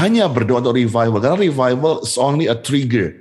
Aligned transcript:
hanya 0.00 0.26
berdoa 0.26 0.58
untuk 0.58 0.74
revival. 0.74 1.18
Karena 1.22 1.38
revival 1.38 2.02
is 2.02 2.18
only 2.18 2.50
a 2.50 2.56
trigger. 2.58 3.14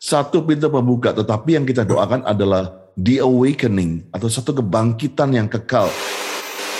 Satu 0.00 0.40
pintu 0.40 0.72
pembuka, 0.72 1.12
tetapi 1.12 1.60
yang 1.60 1.66
kita 1.68 1.84
doakan 1.84 2.24
adalah 2.24 2.88
the 2.96 3.20
awakening 3.20 4.06
atau 4.14 4.30
satu 4.30 4.56
kebangkitan 4.56 5.34
yang 5.34 5.48
kekal. 5.50 5.90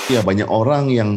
Ya 0.09 0.25
banyak 0.25 0.49
orang 0.49 0.89
yang 0.93 1.11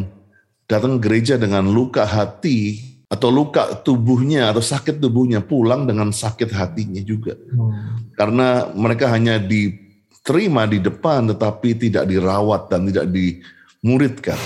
datang 0.68 1.00
gereja 1.00 1.40
dengan 1.40 1.64
luka 1.68 2.04
hati 2.04 2.84
atau 3.08 3.32
luka 3.32 3.72
tubuhnya 3.80 4.52
atau 4.52 4.60
sakit 4.60 5.00
tubuhnya 5.00 5.40
pulang 5.40 5.88
dengan 5.88 6.12
sakit 6.12 6.52
hatinya 6.52 7.00
juga. 7.00 7.32
Hmm. 7.36 8.12
Karena 8.12 8.68
mereka 8.76 9.08
hanya 9.08 9.40
diterima 9.40 10.68
di 10.68 10.84
depan 10.84 11.32
tetapi 11.32 11.88
tidak 11.88 12.04
dirawat 12.04 12.68
dan 12.68 12.84
tidak 12.92 13.08
dimuridkan. 13.08 14.36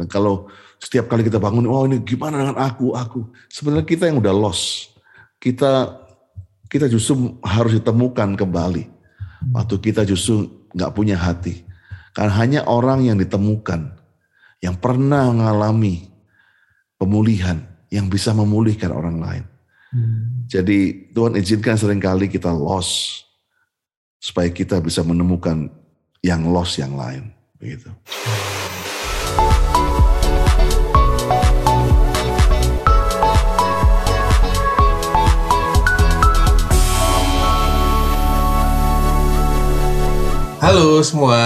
Dan 0.00 0.08
kalau 0.08 0.48
setiap 0.82 1.06
kali 1.06 1.22
kita 1.22 1.38
bangun, 1.38 1.62
oh 1.70 1.86
ini 1.86 2.02
gimana 2.02 2.42
dengan 2.42 2.58
aku, 2.58 2.98
aku. 2.98 3.30
Sebenarnya 3.46 3.86
kita 3.86 4.10
yang 4.10 4.18
udah 4.18 4.34
lost. 4.34 4.90
Kita 5.38 6.02
kita 6.66 6.90
justru 6.90 7.38
harus 7.46 7.78
ditemukan 7.78 8.34
kembali. 8.34 8.90
Waktu 9.54 9.74
kita 9.78 10.02
justru 10.02 10.50
nggak 10.74 10.90
punya 10.90 11.14
hati. 11.14 11.62
Karena 12.10 12.34
hanya 12.34 12.60
orang 12.66 13.06
yang 13.06 13.14
ditemukan, 13.14 13.94
yang 14.58 14.74
pernah 14.74 15.30
mengalami 15.30 16.10
pemulihan 16.98 17.62
yang 17.94 18.10
bisa 18.10 18.34
memulihkan 18.34 18.90
orang 18.90 19.22
lain. 19.22 19.44
Hmm. 19.94 20.48
Jadi 20.50 21.12
Tuhan 21.14 21.38
izinkan 21.38 21.78
sering 21.78 22.02
kali 22.02 22.26
kita 22.26 22.50
loss 22.50 23.22
supaya 24.18 24.50
kita 24.50 24.82
bisa 24.82 25.06
menemukan 25.06 25.70
yang 26.26 26.50
loss 26.50 26.74
yang 26.74 26.98
lain. 26.98 27.30
Begitu. 27.62 27.92
Halo 40.62 41.02
semua, 41.02 41.42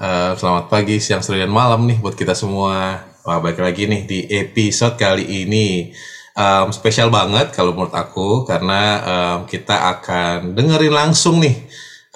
uh, 0.00 0.32
selamat 0.32 0.72
pagi, 0.72 0.96
siang, 0.96 1.20
sore, 1.20 1.44
dan 1.44 1.52
malam 1.52 1.84
nih 1.84 2.00
buat 2.00 2.16
kita 2.16 2.32
semua. 2.32 3.04
Wah, 3.20 3.36
balik 3.44 3.60
lagi 3.60 3.84
nih 3.84 4.08
di 4.08 4.24
episode 4.32 4.96
kali 4.96 5.44
ini. 5.44 5.92
Um, 6.32 6.72
spesial 6.72 7.12
banget 7.12 7.52
kalau 7.52 7.76
menurut 7.76 7.92
aku 7.92 8.48
karena 8.48 8.80
um, 9.04 9.38
kita 9.44 9.76
akan 10.00 10.56
dengerin 10.56 10.88
langsung 10.88 11.36
nih 11.44 11.52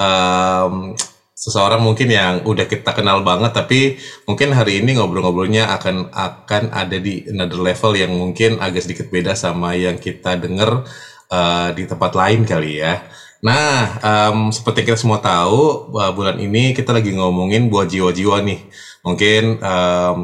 um, 0.00 0.96
seseorang 1.36 1.84
mungkin 1.84 2.08
yang 2.08 2.40
udah 2.48 2.64
kita 2.64 2.96
kenal 2.96 3.20
banget 3.20 3.52
tapi 3.52 4.00
mungkin 4.24 4.56
hari 4.56 4.80
ini 4.80 4.96
ngobrol-ngobrolnya 4.96 5.68
akan 5.76 6.08
akan 6.08 6.72
ada 6.72 6.96
di 6.96 7.20
another 7.28 7.60
level 7.60 7.92
yang 7.92 8.16
mungkin 8.16 8.56
agak 8.64 8.88
sedikit 8.88 9.12
beda 9.12 9.36
sama 9.36 9.76
yang 9.76 10.00
kita 10.00 10.40
denger 10.40 10.88
uh, 11.28 11.68
di 11.76 11.84
tempat 11.84 12.16
lain 12.16 12.48
kali 12.48 12.80
ya. 12.80 12.96
Nah, 13.40 13.96
um, 14.04 14.52
seperti 14.52 14.84
kita 14.84 15.00
semua 15.00 15.16
tahu, 15.16 15.88
bulan 15.92 16.36
ini 16.36 16.76
kita 16.76 16.92
lagi 16.92 17.16
ngomongin 17.16 17.72
buat 17.72 17.88
jiwa-jiwa 17.88 18.44
nih. 18.44 18.60
Mungkin 19.00 19.42
um, 19.64 20.18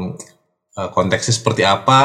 konteksnya 0.77 1.33
seperti 1.33 1.65
apa 1.65 2.01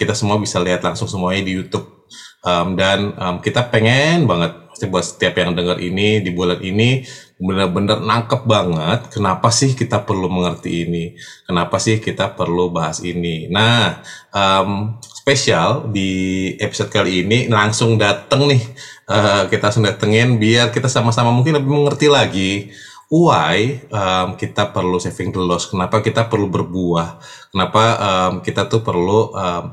kita 0.00 0.16
semua 0.16 0.40
bisa 0.40 0.56
lihat 0.56 0.80
langsung 0.80 1.04
semuanya 1.04 1.44
di 1.44 1.52
YouTube 1.60 2.08
um, 2.40 2.72
dan 2.72 3.12
um, 3.20 3.36
kita 3.44 3.68
pengen 3.68 4.24
banget 4.24 4.64
buat 4.88 5.06
setiap 5.06 5.38
yang 5.38 5.54
dengar 5.54 5.78
ini 5.78 6.18
di 6.18 6.34
bulan 6.34 6.58
ini 6.58 7.06
benar-benar 7.38 8.02
nangkep 8.02 8.42
banget 8.42 9.00
kenapa 9.12 9.48
sih 9.48 9.72
kita 9.72 10.02
perlu 10.02 10.26
mengerti 10.26 10.84
ini 10.84 11.04
kenapa 11.46 11.78
sih 11.78 12.02
kita 12.02 12.34
perlu 12.34 12.74
bahas 12.74 12.98
ini 13.00 13.46
nah 13.48 14.02
um, 14.34 14.98
spesial 15.24 15.88
di 15.88 16.52
episode 16.60 16.92
kali 16.92 17.24
ini 17.24 17.48
langsung 17.48 17.96
dateng 17.96 18.44
nih 18.44 18.60
uh, 19.08 19.48
kita 19.48 19.72
langsung 19.72 19.88
datengin 19.88 20.36
biar 20.36 20.68
kita 20.68 20.84
sama-sama 20.84 21.32
mungkin 21.32 21.56
lebih 21.56 21.72
mengerti 21.72 22.12
lagi 22.12 22.68
why 23.08 23.78
um, 23.94 24.34
kita 24.34 24.74
perlu 24.74 24.98
saving 24.98 25.30
the 25.30 25.40
loss, 25.40 25.70
kenapa 25.70 26.00
kita 26.00 26.26
perlu 26.26 26.48
berbuah, 26.48 27.20
kenapa 27.54 27.82
um, 28.00 28.32
kita 28.42 28.66
tuh 28.66 28.80
perlu 28.80 29.30
um, 29.30 29.64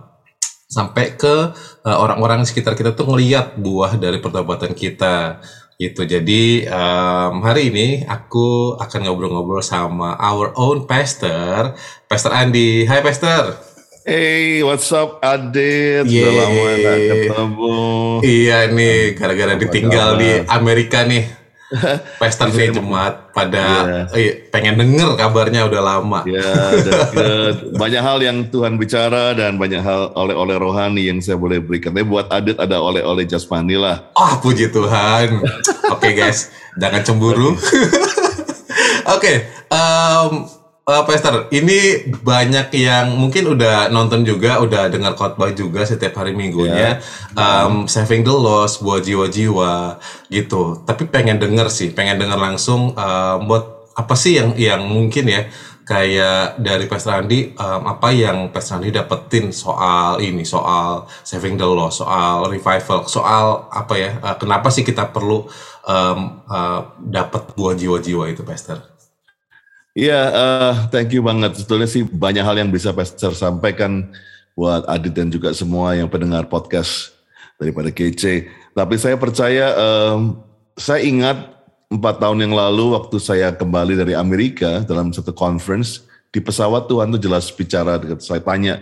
sampai 0.69 1.17
ke 1.19 1.51
uh, 1.83 1.97
orang-orang 1.99 2.47
sekitar 2.47 2.77
kita 2.77 2.95
tuh 2.95 3.09
ngeliat 3.09 3.59
buah 3.59 3.99
dari 3.99 4.21
pertobatan 4.23 4.71
kita 4.71 5.41
gitu. 5.81 6.05
Jadi 6.05 6.69
um, 6.69 7.41
hari 7.41 7.73
ini 7.73 7.87
aku 8.05 8.77
akan 8.77 9.09
ngobrol-ngobrol 9.09 9.65
sama 9.65 10.13
our 10.21 10.53
own 10.53 10.85
pastor, 10.85 11.73
Pastor 12.05 12.31
Andi. 12.37 12.85
Hai 12.85 13.01
Pastor. 13.01 13.70
Hey, 14.01 14.65
what's 14.65 14.89
up 14.89 15.21
Adit? 15.21 16.09
Yeah. 16.09 16.25
Udah 16.25 16.33
lama 16.33 16.69
gak 16.73 16.97
ketemu. 17.05 17.77
Iya 18.25 18.57
nih, 18.73 19.13
gara-gara 19.13 19.53
ditinggal 19.61 20.17
di 20.17 20.29
Amerika 20.49 21.05
nih. 21.05 21.29
Pesta 22.19 22.49
nih 22.49 22.73
jemaat 22.73 23.29
pada 23.29 23.63
yeah. 24.09 24.17
eh, 24.17 24.33
pengen 24.49 24.81
denger 24.81 25.15
kabarnya 25.21 25.69
udah 25.69 25.81
lama. 25.85 26.25
Ya, 26.25 26.41
yeah, 26.41 27.53
banyak 27.77 28.01
hal 28.01 28.17
yang 28.25 28.49
Tuhan 28.49 28.81
bicara 28.81 29.37
dan 29.37 29.61
banyak 29.61 29.85
hal 29.85 30.09
oleh-oleh 30.17 30.57
rohani 30.57 31.05
yang 31.05 31.21
saya 31.21 31.37
boleh 31.37 31.61
berikan. 31.61 31.93
Tapi 31.93 32.01
buat 32.01 32.25
Adit 32.33 32.57
ada 32.57 32.81
oleh-oleh 32.81 33.29
jasmani 33.29 33.77
lah. 33.77 34.09
Oh 34.17 34.33
puji 34.41 34.73
Tuhan. 34.73 35.45
Oke 35.93 36.09
okay, 36.09 36.11
guys, 36.17 36.49
jangan 36.73 37.05
cemburu. 37.05 37.53
Oke, 39.13 39.13
okay, 39.13 39.35
um, 39.69 40.60
uh, 40.87 41.03
Pastor, 41.05 41.51
ini 41.53 42.09
banyak 42.09 42.73
yang 42.77 43.13
mungkin 43.17 43.53
udah 43.53 43.89
nonton 43.93 44.25
juga, 44.25 44.61
udah 44.61 44.89
dengar 44.89 45.13
khotbah 45.13 45.53
juga 45.53 45.85
setiap 45.85 46.21
hari 46.21 46.33
minggunya, 46.33 47.01
yeah. 47.01 47.65
um, 47.67 47.85
saving 47.85 48.25
the 48.25 48.33
loss 48.33 48.81
buat 48.81 49.05
jiwa-jiwa 49.05 50.01
gitu. 50.31 50.81
Tapi 50.87 51.05
pengen 51.09 51.37
denger 51.37 51.69
sih, 51.69 51.93
pengen 51.93 52.17
denger 52.21 52.39
langsung 52.39 52.97
um, 52.97 53.37
buat 53.45 53.81
apa 53.91 54.15
sih 54.15 54.39
yang 54.39 54.55
yang 54.55 54.81
mungkin 54.87 55.27
ya 55.27 55.41
kayak 55.83 56.61
dari 56.63 56.87
Pastor 56.87 57.19
Andi 57.19 57.51
um, 57.57 57.81
apa 57.91 58.15
yang 58.15 58.47
Pastor 58.53 58.79
Andi 58.79 58.95
dapetin 58.95 59.51
soal 59.51 60.23
ini 60.23 60.47
soal 60.47 61.09
saving 61.27 61.59
the 61.59 61.67
loss 61.67 61.99
soal 61.99 62.47
revival 62.47 63.03
soal 63.11 63.67
apa 63.67 63.93
ya 63.99 64.11
uh, 64.23 64.39
kenapa 64.39 64.71
sih 64.71 64.87
kita 64.87 65.11
perlu 65.11 65.43
um, 65.83 66.19
uh, 66.47 66.95
dapat 67.01 67.51
buah 67.57 67.75
jiwa-jiwa 67.75 68.31
itu 68.31 68.45
Pastor 68.47 68.90
Iya, 69.91 70.21
uh, 70.31 70.73
thank 70.87 71.11
you 71.11 71.19
banget. 71.19 71.59
Sebetulnya 71.59 71.89
sih 71.89 72.07
banyak 72.07 72.47
hal 72.47 72.55
yang 72.55 72.71
bisa 72.71 72.95
Pastor 72.95 73.35
sampaikan 73.35 74.07
buat 74.55 74.87
Adit 74.87 75.11
dan 75.11 75.27
juga 75.27 75.51
semua 75.51 75.99
yang 75.99 76.07
pendengar 76.07 76.47
podcast 76.47 77.11
daripada 77.59 77.91
KC. 77.91 78.47
Tapi 78.71 78.95
saya 78.95 79.19
percaya, 79.19 79.75
um, 79.75 80.39
saya 80.79 81.03
ingat 81.03 81.37
empat 81.91 82.23
tahun 82.23 82.39
yang 82.47 82.55
lalu 82.55 82.95
waktu 82.95 83.19
saya 83.19 83.51
kembali 83.51 83.99
dari 83.99 84.15
Amerika 84.15 84.79
dalam 84.87 85.11
satu 85.11 85.35
conference 85.35 86.07
di 86.31 86.39
pesawat 86.39 86.87
Tuhan 86.87 87.11
tuh 87.11 87.19
jelas 87.19 87.51
bicara. 87.51 87.99
Saya 88.23 88.39
tanya, 88.39 88.79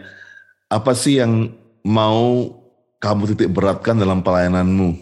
apa 0.70 0.94
sih 0.94 1.18
yang 1.18 1.50
mau 1.82 2.54
kamu 3.02 3.34
titik 3.34 3.50
beratkan 3.50 3.98
dalam 3.98 4.22
pelayananmu? 4.22 4.94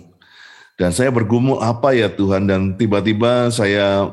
Dan 0.79 0.96
saya 0.96 1.12
bergumul 1.12 1.59
apa 1.59 1.91
ya 1.91 2.07
Tuhan 2.07 2.47
dan 2.47 2.79
tiba-tiba 2.79 3.51
saya 3.51 4.07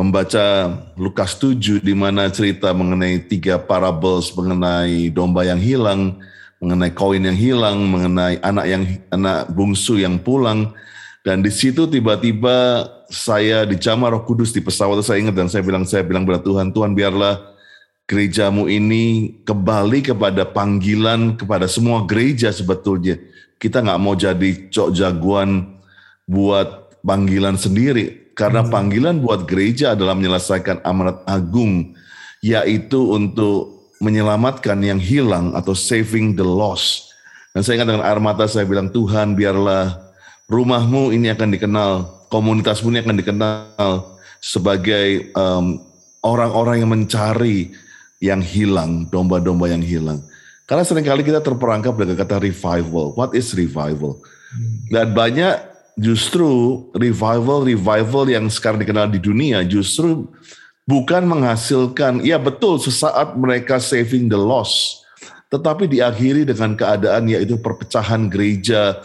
membaca 0.00 0.72
Lukas 0.96 1.36
7 1.36 1.84
di 1.84 1.92
mana 1.92 2.32
cerita 2.32 2.72
mengenai 2.72 3.20
tiga 3.20 3.60
parables 3.60 4.32
mengenai 4.32 5.12
domba 5.12 5.44
yang 5.44 5.60
hilang, 5.60 6.16
mengenai 6.56 6.88
koin 6.96 7.20
yang 7.20 7.36
hilang, 7.36 7.84
mengenai 7.84 8.40
anak 8.40 8.64
yang 8.64 8.84
anak 9.12 9.52
bungsu 9.52 10.00
yang 10.00 10.16
pulang. 10.16 10.72
Dan 11.20 11.44
di 11.44 11.52
situ 11.52 11.84
tiba-tiba 11.84 12.88
saya 13.12 13.68
dicamar 13.68 14.16
Roh 14.16 14.24
Kudus 14.24 14.56
di 14.56 14.64
pesawat. 14.64 15.04
Saya 15.04 15.20
ingat 15.20 15.36
dan 15.36 15.52
saya 15.52 15.60
bilang 15.60 15.84
saya 15.84 16.00
bilang 16.00 16.24
kepada 16.24 16.48
Tuhan, 16.48 16.72
Tuhan 16.72 16.96
biarlah 16.96 17.36
gerejamu 18.08 18.72
ini 18.72 19.36
kembali 19.44 20.00
kepada 20.00 20.48
panggilan 20.48 21.36
kepada 21.36 21.68
semua 21.68 22.08
gereja 22.08 22.48
sebetulnya. 22.48 23.20
Kita 23.60 23.84
nggak 23.84 24.00
mau 24.00 24.16
jadi 24.16 24.72
cok 24.72 24.96
jagoan 24.96 25.76
buat 26.24 26.96
panggilan 27.04 27.60
sendiri, 27.60 28.19
karena 28.40 28.64
hmm. 28.64 28.72
panggilan 28.72 29.16
buat 29.20 29.44
gereja 29.44 29.92
adalah 29.92 30.16
menyelesaikan 30.16 30.80
amanat 30.80 31.20
agung, 31.28 31.92
yaitu 32.40 33.12
untuk 33.12 33.92
menyelamatkan 34.00 34.80
yang 34.80 34.96
hilang 34.96 35.52
atau 35.52 35.76
saving 35.76 36.32
the 36.32 36.46
lost. 36.46 37.12
Dan 37.52 37.60
saya 37.60 37.76
ingat 37.76 37.92
dengan 37.92 38.06
air 38.08 38.16
mata 38.16 38.48
saya 38.48 38.64
bilang, 38.64 38.88
Tuhan 38.88 39.36
biarlah 39.36 40.00
rumahmu 40.48 41.12
ini 41.12 41.28
akan 41.28 41.52
dikenal, 41.52 41.92
komunitasmu 42.32 42.88
ini 42.96 43.04
akan 43.04 43.16
dikenal 43.20 43.92
sebagai 44.40 45.28
orang 45.36 45.84
orang-orang 46.24 46.80
yang 46.80 46.90
mencari 46.92 47.76
yang 48.24 48.40
hilang, 48.40 49.04
domba-domba 49.12 49.68
yang 49.68 49.84
hilang. 49.84 50.24
Karena 50.64 50.84
sering 50.84 51.04
kali 51.04 51.20
kita 51.20 51.44
terperangkap 51.44 51.92
dengan 51.92 52.16
kata 52.16 52.40
revival. 52.40 53.12
What 53.16 53.36
is 53.36 53.52
revival? 53.52 54.20
Hmm. 54.52 54.88
Dan 54.88 55.12
banyak 55.12 55.69
justru 56.00 56.80
revival 56.96 57.68
revival 57.68 58.24
yang 58.24 58.48
sekarang 58.48 58.80
dikenal 58.80 59.12
di 59.12 59.20
dunia 59.20 59.60
justru 59.68 60.24
bukan 60.88 61.28
menghasilkan 61.28 62.24
ya 62.24 62.40
betul 62.40 62.80
sesaat 62.80 63.36
mereka 63.36 63.76
saving 63.76 64.32
the 64.32 64.40
loss 64.40 65.00
tetapi 65.50 65.90
diakhiri 65.90 66.46
dengan 66.46 66.78
keadaan 66.78 67.26
yaitu 67.26 67.58
perpecahan 67.58 68.30
gereja, 68.30 69.02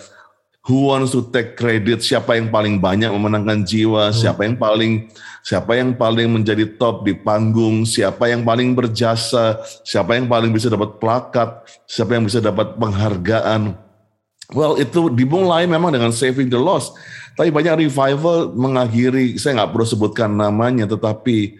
who 0.70 0.94
wants 0.94 1.18
to 1.18 1.26
take 1.34 1.58
credit? 1.58 2.06
Siapa 2.06 2.38
yang 2.38 2.54
paling 2.54 2.78
banyak 2.78 3.10
memenangkan 3.10 3.66
jiwa? 3.66 4.14
Hmm. 4.14 4.16
siapa 4.16 4.46
yang 4.46 4.54
paling 4.62 5.10
siapa 5.42 5.74
yang 5.74 5.98
paling 5.98 6.30
menjadi 6.30 6.70
top 6.78 7.02
di 7.02 7.18
panggung? 7.18 7.82
Siapa 7.90 8.30
yang 8.30 8.46
paling 8.46 8.78
berjasa? 8.78 9.58
Siapa 9.82 10.22
yang 10.22 10.30
paling 10.30 10.54
bisa 10.54 10.70
dapat 10.70 11.02
plakat? 11.02 11.66
Siapa 11.90 12.14
yang 12.14 12.30
bisa 12.30 12.38
dapat 12.38 12.78
penghargaan 12.78 13.74
well 14.54 14.78
itu 14.78 15.10
dimulai 15.10 15.66
memang 15.66 15.96
dengan 15.96 16.12
saving 16.14 16.52
the 16.52 16.60
lost 16.60 16.94
tapi 17.34 17.50
banyak 17.50 17.88
revival 17.88 18.54
mengakhiri 18.54 19.40
saya 19.42 19.64
nggak 19.64 19.72
perlu 19.74 19.86
sebutkan 19.88 20.30
namanya 20.32 20.86
tetapi 20.86 21.58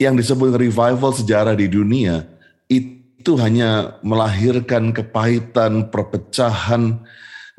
yang 0.00 0.16
disebut 0.16 0.56
revival 0.56 1.12
sejarah 1.12 1.52
di 1.52 1.68
dunia 1.68 2.24
itu 2.68 3.36
hanya 3.36 4.00
melahirkan 4.00 4.96
kepahitan 4.96 5.92
perpecahan 5.92 7.04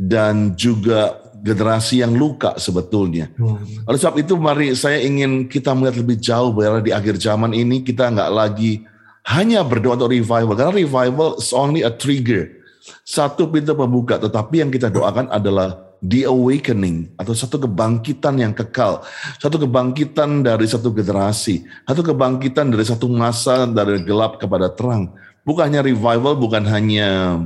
dan 0.02 0.58
juga 0.58 1.22
generasi 1.42 2.06
yang 2.06 2.14
luka 2.14 2.58
sebetulnya. 2.58 3.30
Hmm. 3.38 3.62
Oleh 3.86 3.98
sebab 3.98 4.18
itu 4.22 4.34
mari 4.38 4.74
saya 4.78 5.02
ingin 5.02 5.50
kita 5.50 5.74
melihat 5.74 6.02
lebih 6.02 6.18
jauh 6.22 6.54
bahwa 6.54 6.82
di 6.82 6.94
akhir 6.94 7.18
zaman 7.18 7.54
ini 7.54 7.82
kita 7.82 8.10
nggak 8.14 8.32
lagi 8.34 8.86
hanya 9.26 9.62
berdoa 9.62 10.02
untuk 10.02 10.14
revival 10.14 10.54
karena 10.58 10.74
revival 10.74 11.38
is 11.38 11.54
only 11.54 11.82
a 11.86 11.94
trigger. 11.94 12.61
Satu 13.06 13.46
pintu 13.50 13.78
pembuka 13.78 14.18
tetapi 14.18 14.66
yang 14.66 14.74
kita 14.74 14.90
doakan 14.90 15.30
adalah 15.30 15.92
the 16.02 16.26
awakening 16.26 17.14
atau 17.14 17.38
satu 17.38 17.62
kebangkitan 17.62 18.42
yang 18.42 18.54
kekal, 18.58 19.06
satu 19.38 19.62
kebangkitan 19.62 20.42
dari 20.42 20.66
satu 20.66 20.90
generasi, 20.90 21.62
satu 21.86 22.02
kebangkitan 22.02 22.74
dari 22.74 22.86
satu 22.86 23.06
masa 23.06 23.70
dari 23.70 24.02
gelap 24.02 24.42
kepada 24.42 24.74
terang. 24.74 25.14
Bukan 25.46 25.70
hanya 25.70 25.86
revival, 25.86 26.38
bukan 26.38 26.66
hanya 26.70 27.38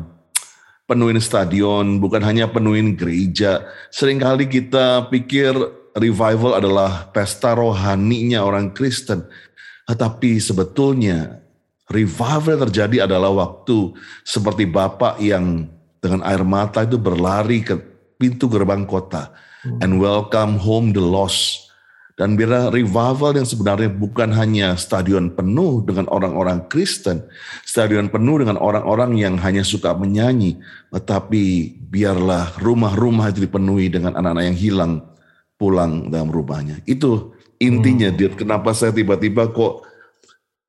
penuhin 0.87 1.19
stadion, 1.19 1.99
bukan 1.99 2.23
hanya 2.23 2.47
penuhin 2.47 2.95
gereja. 2.95 3.67
Seringkali 3.91 4.47
kita 4.47 5.11
pikir 5.11 5.55
revival 5.95 6.59
adalah 6.59 7.11
pesta 7.11 7.55
rohaninya 7.55 8.43
orang 8.43 8.71
Kristen. 8.71 9.27
Tetapi 9.85 10.41
sebetulnya 10.41 11.44
revival 11.89 12.65
terjadi 12.69 13.05
adalah 13.05 13.31
waktu 13.33 13.93
seperti 14.25 14.65
Bapak 14.65 15.21
yang 15.21 15.69
dengan 16.01 16.21
air 16.25 16.41
mata 16.45 16.85
itu 16.85 16.97
berlari 16.97 17.65
ke 17.65 17.77
pintu 18.15 18.49
gerbang 18.49 18.85
kota 18.85 19.33
and 19.81 19.97
welcome 19.97 20.57
home 20.61 20.93
the 20.93 21.01
lost 21.01 21.65
dan 22.15 22.39
bila 22.39 22.71
revival 22.71 23.35
yang 23.35 23.43
sebenarnya 23.43 23.91
bukan 23.91 24.31
hanya 24.31 24.79
stadion 24.79 25.35
penuh 25.35 25.83
dengan 25.83 26.07
orang-orang 26.07 26.63
Kristen, 26.71 27.27
stadion 27.67 28.07
penuh 28.07 28.39
dengan 28.39 28.55
orang-orang 28.55 29.19
yang 29.19 29.35
hanya 29.35 29.67
suka 29.67 29.91
menyanyi, 29.91 30.55
tetapi 30.95 31.75
biarlah 31.91 32.55
rumah-rumah 32.63 33.35
itu 33.35 33.43
dipenuhi 33.43 33.91
dengan 33.91 34.15
anak-anak 34.15 34.47
yang 34.47 34.55
hilang 34.55 34.93
pulang 35.59 36.07
dalam 36.07 36.31
rumahnya. 36.31 36.79
Itu 36.87 37.35
intinya, 37.59 38.07
hmm. 38.07 38.15
dia 38.15 38.31
kenapa 38.31 38.71
saya 38.71 38.95
tiba-tiba 38.95 39.51
kok 39.51 39.83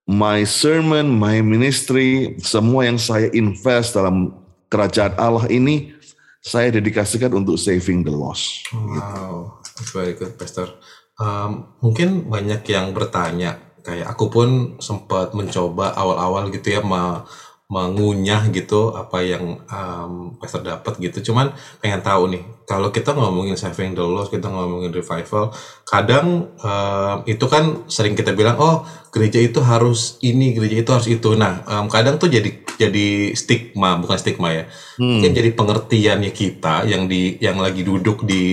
my 0.07 0.47
sermon, 0.47 1.11
my 1.11 1.43
ministry, 1.43 2.39
semua 2.39 2.87
yang 2.87 2.97
saya 2.97 3.27
invest 3.35 3.99
dalam 3.99 4.33
kerajaan 4.71 5.19
Allah 5.19 5.51
ini, 5.51 5.93
saya 6.39 6.71
dedikasikan 6.71 7.35
untuk 7.35 7.59
saving 7.59 8.07
the 8.07 8.15
lost. 8.15 8.71
Wow, 8.71 9.59
gitu. 9.67 9.83
very 9.91 10.15
good, 10.15 10.39
Pastor. 10.39 10.79
Um, 11.19 11.75
mungkin 11.83 12.31
banyak 12.31 12.63
yang 12.71 12.95
bertanya, 12.95 13.59
kayak 13.83 14.15
aku 14.15 14.31
pun 14.31 14.49
sempat 14.79 15.35
mencoba 15.35 15.91
awal-awal 15.99 16.55
gitu 16.55 16.79
ya 16.79 16.81
me 16.87 17.27
mengunyah 17.67 18.47
gitu 18.55 18.95
apa 18.95 19.27
yang 19.27 19.59
um, 19.67 20.39
Pastor 20.39 20.63
dapat 20.63 21.03
gitu. 21.03 21.35
Cuman 21.35 21.51
pengen 21.83 21.99
tahu 21.99 22.31
nih, 22.31 22.47
kalau 22.67 22.91
kita 22.91 23.15
ngomongin 23.15 23.55
saving 23.55 23.95
the 23.95 24.03
lost, 24.03 24.35
kita 24.35 24.51
ngomongin 24.51 24.91
revival, 24.91 25.55
kadang 25.87 26.51
um, 26.59 27.17
itu 27.23 27.47
kan 27.47 27.87
sering 27.87 28.19
kita 28.19 28.35
bilang, 28.35 28.59
oh 28.59 28.83
gereja 29.15 29.39
itu 29.39 29.63
harus 29.63 30.19
ini, 30.21 30.51
gereja 30.51 30.83
itu 30.83 30.91
harus 30.91 31.07
itu. 31.07 31.39
Nah, 31.39 31.63
um, 31.71 31.87
kadang 31.87 32.19
tuh 32.19 32.27
jadi 32.27 32.51
jadi 32.77 33.33
stigma, 33.39 33.97
bukan 34.03 34.19
stigma 34.19 34.51
ya, 34.51 34.67
hmm. 34.99 35.07
mungkin 35.07 35.33
jadi 35.33 35.51
pengertiannya 35.55 36.35
kita 36.35 36.91
yang 36.91 37.07
di 37.07 37.39
yang 37.39 37.57
lagi 37.63 37.87
duduk 37.87 38.27
di 38.27 38.45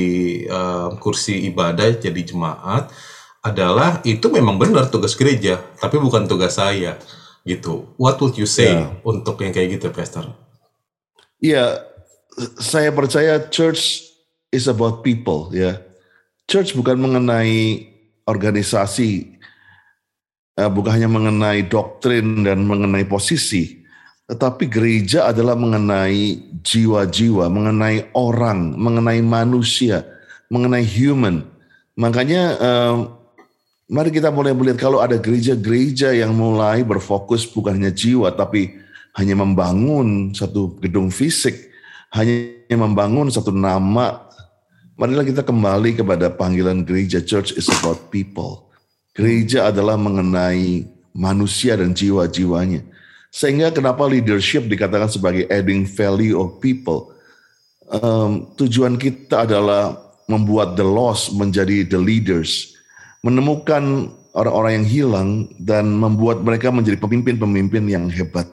um, 0.46 0.96
kursi 1.02 1.50
ibadah 1.50 1.98
jadi 1.98 2.22
jemaat 2.22 2.94
adalah 3.44 4.00
itu 4.08 4.30
memang 4.30 4.62
benar 4.62 4.88
tugas 4.94 5.18
gereja, 5.18 5.58
tapi 5.82 5.98
bukan 5.98 6.30
tugas 6.30 6.62
saya 6.62 7.02
gitu. 7.44 7.92
What 8.00 8.22
would 8.24 8.38
you 8.40 8.48
say 8.48 8.78
yeah. 8.78 8.94
untuk 9.04 9.42
yang 9.44 9.52
kayak 9.52 9.82
gitu, 9.82 9.92
Pastor? 9.92 10.32
Iya, 11.44 11.92
saya 12.60 12.90
percaya 12.94 13.40
church 13.50 14.10
is 14.50 14.66
about 14.70 15.02
people, 15.06 15.50
ya. 15.54 15.80
Church 16.50 16.76
bukan 16.76 17.00
mengenai 17.00 17.88
organisasi, 18.28 19.40
eh, 20.60 20.70
bukan 20.70 20.92
hanya 21.00 21.10
mengenai 21.10 21.66
doktrin 21.66 22.44
dan 22.44 22.68
mengenai 22.68 23.08
posisi, 23.08 23.84
tetapi 24.28 24.68
gereja 24.68 25.32
adalah 25.32 25.56
mengenai 25.56 26.54
jiwa-jiwa, 26.64 27.48
mengenai 27.48 28.12
orang, 28.16 28.76
mengenai 28.76 29.24
manusia, 29.24 30.04
mengenai 30.52 30.84
human. 30.84 31.48
Makanya 31.94 32.44
um, 32.58 33.24
Mari 33.94 34.16
kita 34.16 34.32
mulai 34.32 34.56
melihat 34.56 34.90
kalau 34.90 35.04
ada 35.04 35.20
gereja-gereja 35.20 36.16
yang 36.16 36.32
mulai 36.32 36.88
berfokus 36.88 37.44
bukan 37.44 37.78
hanya 37.78 37.92
jiwa 37.92 38.32
tapi 38.32 38.80
hanya 39.20 39.36
membangun 39.36 40.32
satu 40.32 40.80
gedung 40.80 41.12
fisik, 41.12 41.73
hanya 42.14 42.78
membangun 42.78 43.28
satu 43.34 43.50
nama. 43.50 44.30
Marilah 44.94 45.26
kita 45.26 45.42
kembali 45.42 45.98
kepada 45.98 46.30
panggilan 46.30 46.86
gereja. 46.86 47.18
Church 47.20 47.58
is 47.58 47.66
about 47.82 48.14
people. 48.14 48.70
Gereja 49.18 49.74
adalah 49.74 49.98
mengenai 49.98 50.86
manusia 51.18 51.74
dan 51.74 51.98
jiwa-jiwanya. 51.98 52.86
Sehingga 53.34 53.74
kenapa 53.74 54.06
leadership 54.06 54.70
dikatakan 54.70 55.10
sebagai 55.10 55.50
adding 55.50 55.90
value 55.90 56.38
of 56.38 56.62
people. 56.62 57.10
Um, 57.90 58.54
tujuan 58.62 59.02
kita 59.02 59.50
adalah 59.50 59.98
membuat 60.30 60.78
the 60.78 60.86
lost 60.86 61.34
menjadi 61.34 61.86
the 61.86 61.98
leaders 61.98 62.74
menemukan 63.24 64.12
orang-orang 64.36 64.84
yang 64.84 64.88
hilang 64.88 65.30
dan 65.58 65.88
membuat 65.96 66.44
mereka 66.44 66.70
menjadi 66.70 67.00
pemimpin-pemimpin 67.00 67.84
yang 67.88 68.06
hebat. 68.12 68.46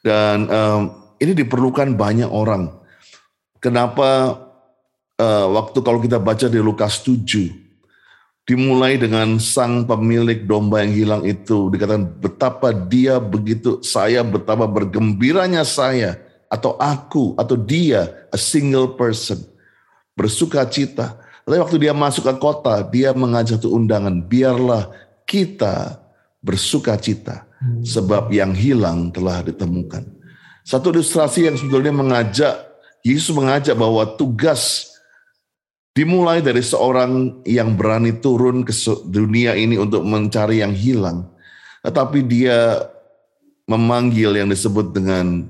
Dan 0.00 0.46
um, 0.48 0.80
ini 1.18 1.32
diperlukan 1.34 1.94
banyak 1.94 2.30
orang. 2.30 2.72
Kenapa 3.58 4.38
uh, 5.18 5.46
waktu 5.52 5.78
kalau 5.82 5.98
kita 5.98 6.22
baca 6.22 6.46
di 6.46 6.62
Lukas 6.62 7.02
7, 7.02 8.46
dimulai 8.46 8.96
dengan 8.96 9.36
sang 9.42 9.84
pemilik 9.84 10.46
domba 10.46 10.82
yang 10.86 10.94
hilang 10.94 11.22
itu, 11.26 11.68
dikatakan 11.68 12.06
betapa 12.22 12.70
dia 12.72 13.18
begitu, 13.18 13.82
saya 13.82 14.22
betapa 14.22 14.64
bergembiranya 14.64 15.66
saya, 15.66 16.16
atau 16.48 16.78
aku, 16.80 17.36
atau 17.36 17.58
dia, 17.60 18.28
a 18.32 18.38
single 18.40 18.96
person, 18.96 19.42
bersuka 20.16 20.64
cita 20.64 21.28
tapi 21.48 21.64
waktu 21.64 21.80
dia 21.80 21.96
masuk 21.96 22.28
ke 22.28 22.34
kota, 22.44 22.84
dia 22.92 23.16
mengajak 23.16 23.64
tuh 23.64 23.72
undangan, 23.72 24.20
biarlah 24.20 24.92
kita 25.24 25.96
bersuka 26.44 26.92
cita, 27.00 27.48
hmm. 27.64 27.88
sebab 27.88 28.28
yang 28.28 28.52
hilang 28.52 29.08
telah 29.08 29.40
ditemukan. 29.40 30.04
Satu 30.68 30.92
ilustrasi 30.92 31.48
yang 31.48 31.56
sebetulnya 31.56 31.96
mengajak, 31.96 32.60
Yesus 33.00 33.32
mengajak 33.32 33.72
bahwa 33.72 34.04
tugas 34.20 34.92
dimulai 35.96 36.44
dari 36.44 36.60
seorang 36.60 37.40
yang 37.48 37.72
berani 37.72 38.12
turun 38.12 38.68
ke 38.68 38.76
dunia 39.08 39.56
ini 39.56 39.80
untuk 39.80 40.04
mencari 40.04 40.60
yang 40.60 40.76
hilang. 40.76 41.24
Tetapi 41.80 42.20
dia 42.28 42.84
memanggil 43.64 44.36
yang 44.36 44.52
disebut 44.52 44.92
dengan 44.92 45.48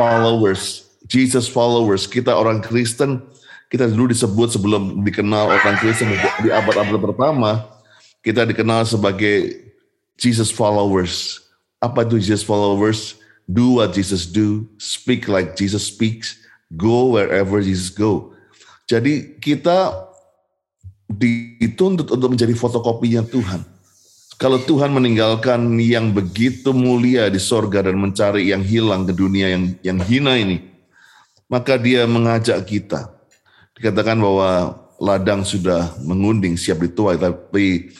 followers, 0.00 0.88
Jesus 1.04 1.44
followers. 1.44 2.08
Kita 2.08 2.32
orang 2.32 2.64
Kristen 2.64 3.20
kita 3.68 3.88
dulu 3.88 4.12
disebut 4.12 4.48
sebelum 4.52 5.00
dikenal 5.00 5.48
orang 5.48 5.76
Kristen 5.76 6.12
di 6.40 6.48
abad-abad 6.48 7.12
pertama, 7.12 7.68
kita 8.24 8.48
dikenal 8.48 8.88
sebagai 8.88 9.64
Jesus 10.16 10.48
followers. 10.48 11.40
Apa 11.80 12.04
itu 12.08 12.16
Jesus 12.16 12.44
followers? 12.44 13.20
Do 13.52 13.76
what 13.76 13.92
Jesus 13.92 14.24
do, 14.24 14.64
speak 14.80 15.28
like 15.28 15.52
Jesus 15.60 15.84
speaks, 15.84 16.40
go 16.72 17.12
wherever 17.12 17.60
Jesus 17.60 17.92
go. 17.92 18.32
Jadi 18.88 19.36
kita 19.44 19.92
dituntut 21.12 22.08
untuk 22.08 22.32
menjadi 22.32 22.56
fotokopinya 22.56 23.20
Tuhan. 23.28 23.60
Kalau 24.40 24.58
Tuhan 24.58 24.90
meninggalkan 24.90 25.76
yang 25.78 26.10
begitu 26.10 26.72
mulia 26.72 27.28
di 27.28 27.38
sorga 27.38 27.84
dan 27.84 28.00
mencari 28.00 28.50
yang 28.50 28.64
hilang 28.64 29.04
ke 29.04 29.12
dunia 29.12 29.52
yang 29.52 29.64
yang 29.84 29.98
hina 30.02 30.34
ini, 30.34 30.58
maka 31.46 31.76
dia 31.76 32.08
mengajak 32.08 32.64
kita 32.64 33.12
dikatakan 33.76 34.18
bahwa 34.18 34.78
ladang 35.02 35.42
sudah 35.42 35.94
mengunding 36.02 36.54
siap 36.54 36.78
dituai 36.82 37.18
tapi 37.18 37.90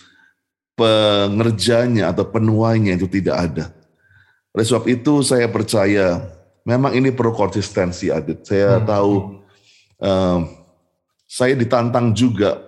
pengerjanya 0.79 2.11
atau 2.15 2.27
penuainya 2.27 2.97
itu 2.97 3.07
tidak 3.07 3.37
ada. 3.51 3.65
Oleh 4.53 4.65
sebab 4.69 4.85
itu 4.89 5.25
saya 5.25 5.49
percaya 5.49 6.21
memang 6.63 6.93
ini 6.93 7.11
perlu 7.11 7.33
konsistensi 7.33 8.13
Adit. 8.13 8.45
Saya 8.45 8.79
hmm. 8.79 8.85
tahu 8.85 9.13
um, 9.99 10.41
saya 11.25 11.57
ditantang 11.57 12.13
juga 12.13 12.61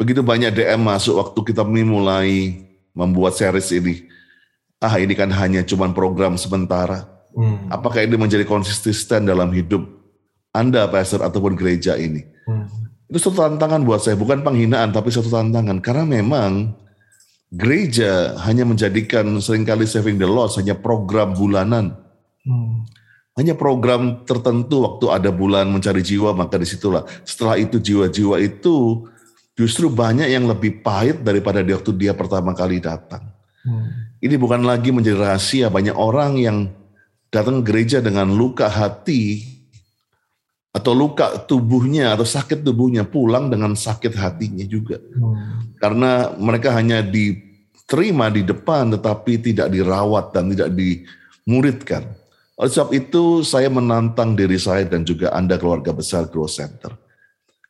begitu 0.00 0.24
banyak 0.24 0.48
DM 0.56 0.80
masuk 0.80 1.20
waktu 1.20 1.40
kita 1.52 1.62
mulai 1.64 2.56
membuat 2.96 3.36
series 3.36 3.68
ini. 3.76 4.08
Ah 4.80 4.96
ini 4.96 5.12
kan 5.12 5.28
hanya 5.28 5.60
cuman 5.60 5.92
program 5.92 6.40
sementara. 6.40 7.04
Hmm. 7.36 7.68
Apakah 7.68 8.02
ini 8.02 8.16
menjadi 8.16 8.42
konsisten 8.48 9.28
dalam 9.28 9.52
hidup 9.52 9.86
Anda, 10.50 10.88
pastor 10.90 11.22
ataupun 11.22 11.54
gereja 11.54 11.94
ini? 12.00 12.24
Hmm. 12.48 12.66
Itu 13.06 13.28
satu 13.28 13.42
tantangan 13.42 13.82
buat 13.84 14.02
saya, 14.02 14.16
bukan 14.16 14.42
penghinaan, 14.42 14.90
tapi 14.90 15.12
satu 15.12 15.30
tantangan. 15.30 15.78
Karena 15.84 16.06
memang 16.06 16.74
gereja 17.50 18.38
hanya 18.46 18.62
menjadikan 18.62 19.26
sering 19.42 19.66
kali 19.66 19.82
saving 19.84 20.16
the 20.16 20.26
lost 20.26 20.56
hanya 20.62 20.78
program 20.78 21.34
bulanan. 21.34 21.98
Hmm. 22.46 22.86
Hanya 23.38 23.58
program 23.58 24.22
tertentu 24.26 24.86
waktu 24.86 25.06
ada 25.10 25.30
bulan 25.34 25.70
mencari 25.70 26.02
jiwa 26.02 26.34
maka 26.34 26.58
di 26.58 26.66
situlah. 26.66 27.06
Setelah 27.26 27.58
itu 27.58 27.82
jiwa-jiwa 27.82 28.38
itu 28.42 29.06
justru 29.58 29.90
banyak 29.90 30.30
yang 30.30 30.46
lebih 30.46 30.82
pahit 30.82 31.22
daripada 31.26 31.60
di 31.60 31.74
waktu 31.74 31.90
dia 31.98 32.14
pertama 32.14 32.54
kali 32.54 32.78
datang. 32.78 33.28
Hmm. 33.66 34.14
Ini 34.20 34.36
bukan 34.36 34.62
lagi 34.62 34.92
menjadi 34.94 35.16
rahasia 35.18 35.66
banyak 35.72 35.96
orang 35.96 36.36
yang 36.38 36.58
datang 37.32 37.62
ke 37.62 37.72
gereja 37.72 37.98
dengan 38.02 38.30
luka 38.30 38.68
hati 38.68 39.46
atau 40.70 40.94
luka 40.94 41.34
tubuhnya 41.50 42.14
atau 42.14 42.26
sakit 42.26 42.62
tubuhnya 42.62 43.02
pulang 43.02 43.50
dengan 43.50 43.74
sakit 43.74 44.14
hatinya 44.14 44.62
juga. 44.66 45.02
Hmm. 45.16 45.69
Karena 45.80 46.36
mereka 46.36 46.76
hanya 46.76 47.00
diterima 47.00 48.28
di 48.28 48.44
depan 48.44 48.92
tetapi 48.92 49.40
tidak 49.40 49.72
dirawat 49.72 50.36
dan 50.36 50.52
tidak 50.52 50.70
dimuridkan. 50.76 52.04
Oleh 52.60 52.68
sebab 52.68 52.92
itu 52.92 53.40
saya 53.40 53.72
menantang 53.72 54.36
diri 54.36 54.60
saya 54.60 54.84
dan 54.84 55.08
juga 55.08 55.32
Anda 55.32 55.56
keluarga 55.56 55.96
besar 55.96 56.28
Grow 56.28 56.44
Center. 56.44 56.92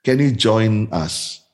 Can 0.02 0.19
you 0.19 0.35
join 0.35 0.90
us 0.90 1.47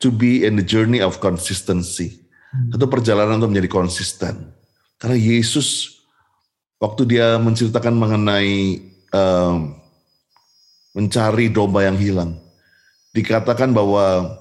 to 0.00 0.08
be 0.08 0.48
in 0.48 0.56
the 0.56 0.64
journey 0.64 1.04
of 1.04 1.20
consistency? 1.20 2.24
Hmm. 2.48 2.72
Satu 2.72 2.88
perjalanan 2.88 3.36
untuk 3.36 3.52
menjadi 3.52 3.68
konsisten. 3.68 4.56
Karena 4.96 5.20
Yesus 5.20 6.00
waktu 6.80 7.04
dia 7.12 7.36
menceritakan 7.36 7.92
mengenai 7.92 8.80
um, 9.12 9.76
mencari 10.96 11.52
domba 11.52 11.84
yang 11.84 12.00
hilang. 12.00 12.40
Dikatakan 13.12 13.76
bahwa 13.76 14.38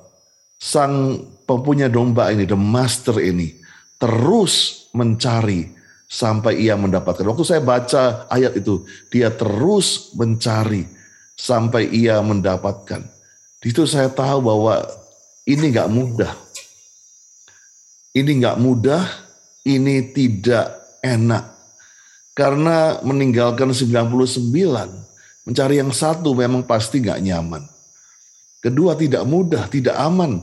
sang 0.56 1.26
pempunya 1.52 1.92
domba 1.92 2.32
ini, 2.32 2.48
the 2.48 2.56
master 2.56 3.20
ini, 3.20 3.60
terus 4.00 4.88
mencari 4.96 5.68
sampai 6.08 6.64
ia 6.64 6.80
mendapatkan. 6.80 7.28
Waktu 7.28 7.44
saya 7.44 7.60
baca 7.60 8.32
ayat 8.32 8.56
itu, 8.56 8.88
dia 9.12 9.28
terus 9.28 10.16
mencari 10.16 10.88
sampai 11.36 11.92
ia 11.92 12.24
mendapatkan. 12.24 13.04
Di 13.60 13.68
situ 13.76 13.84
saya 13.84 14.08
tahu 14.08 14.40
bahwa 14.48 14.88
ini 15.44 15.76
nggak 15.76 15.92
mudah. 15.92 16.32
Ini 18.16 18.32
nggak 18.40 18.58
mudah, 18.60 19.04
ini 19.68 20.16
tidak 20.16 20.72
enak. 21.04 21.52
Karena 22.32 23.04
meninggalkan 23.04 23.76
99, 23.76 25.12
Mencari 25.42 25.82
yang 25.82 25.90
satu 25.90 26.38
memang 26.38 26.62
pasti 26.70 27.02
nggak 27.02 27.22
nyaman. 27.26 27.66
Kedua 28.62 28.94
tidak 28.94 29.26
mudah, 29.26 29.66
tidak 29.74 29.98
aman. 29.98 30.38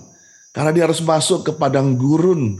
Karena 0.59 0.75
dia 0.75 0.91
harus 0.91 0.99
masuk 0.99 1.47
ke 1.47 1.53
padang 1.55 1.95
gurun. 1.95 2.59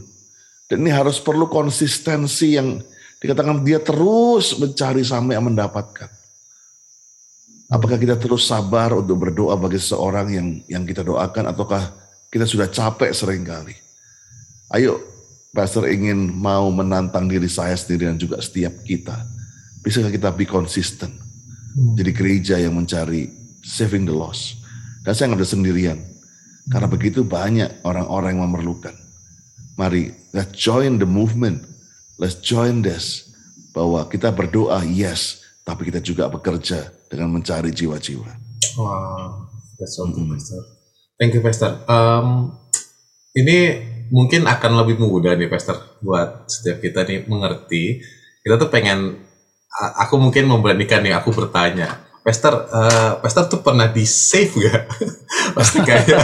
Dan 0.71 0.87
ini 0.87 0.91
harus 0.95 1.19
perlu 1.19 1.51
konsistensi 1.51 2.55
yang 2.55 2.79
dikatakan 3.19 3.59
dia 3.59 3.83
terus 3.83 4.55
mencari 4.55 5.03
sampai 5.03 5.35
yang 5.35 5.51
mendapatkan. 5.51 6.07
Apakah 7.67 7.99
kita 7.99 8.15
terus 8.15 8.47
sabar 8.47 8.95
untuk 8.95 9.27
berdoa 9.27 9.59
bagi 9.59 9.83
seseorang 9.83 10.31
yang 10.31 10.47
yang 10.71 10.83
kita 10.87 11.03
doakan 11.03 11.51
ataukah 11.51 11.91
kita 12.31 12.47
sudah 12.47 12.71
capek 12.71 13.11
sering 13.11 13.43
kali? 13.43 13.75
Ayo, 14.71 15.03
Pastor 15.51 15.91
ingin 15.91 16.31
mau 16.31 16.71
menantang 16.71 17.27
diri 17.27 17.51
saya 17.51 17.75
sendiri 17.75 18.07
dan 18.07 18.15
juga 18.15 18.39
setiap 18.39 18.79
kita. 18.87 19.27
Bisakah 19.83 20.07
kita 20.07 20.31
be 20.31 20.47
konsisten? 20.47 21.11
Jadi 21.99 22.15
gereja 22.15 22.55
yang 22.55 22.79
mencari 22.79 23.27
saving 23.59 24.07
the 24.07 24.15
lost. 24.15 24.55
Dan 25.03 25.11
saya 25.11 25.35
nggak 25.35 25.43
ada 25.43 25.49
sendirian. 25.51 25.99
Karena 26.69 26.87
hmm. 26.87 26.95
begitu 26.95 27.21
banyak 27.25 27.81
orang-orang 27.81 28.37
yang 28.37 28.45
memerlukan. 28.45 28.93
Mari, 29.75 30.13
let's 30.31 30.53
join 30.53 31.01
the 31.01 31.09
movement. 31.09 31.65
Let's 32.21 32.37
join 32.39 32.85
this. 32.85 33.33
Bahwa 33.73 34.05
kita 34.05 34.29
berdoa, 34.29 34.85
yes. 34.85 35.41
Tapi 35.65 35.89
kita 35.89 36.01
juga 36.01 36.29
bekerja 36.29 36.89
dengan 37.09 37.33
mencari 37.33 37.73
jiwa-jiwa. 37.73 38.31
Wow, 38.77 39.49
that's 39.81 39.97
so 39.97 40.09
good, 40.09 40.29
Pastor. 40.29 40.61
Thank 41.17 41.37
you, 41.37 41.41
Pastor. 41.41 41.83
Um, 41.89 42.53
ini 43.33 43.81
mungkin 44.09 44.45
akan 44.45 44.83
lebih 44.83 45.01
mudah 45.01 45.37
nih, 45.37 45.49
Pastor, 45.49 45.99
buat 46.01 46.49
setiap 46.49 46.81
kita 46.81 47.05
nih 47.05 47.25
mengerti. 47.29 48.01
Kita 48.41 48.57
tuh 48.57 48.69
pengen 48.69 49.29
aku 49.77 50.17
mungkin 50.19 50.49
memberanikan 50.49 51.05
nih 51.05 51.15
aku 51.15 51.31
bertanya 51.31 52.08
Pester, 52.19 52.51
uh, 52.51 53.11
Pester 53.23 53.47
tuh 53.47 53.59
pernah 53.63 53.87
di 53.87 54.03
save 54.03 54.53
gak? 54.59 54.83
Pasti 55.57 55.79
kayak 55.79 56.19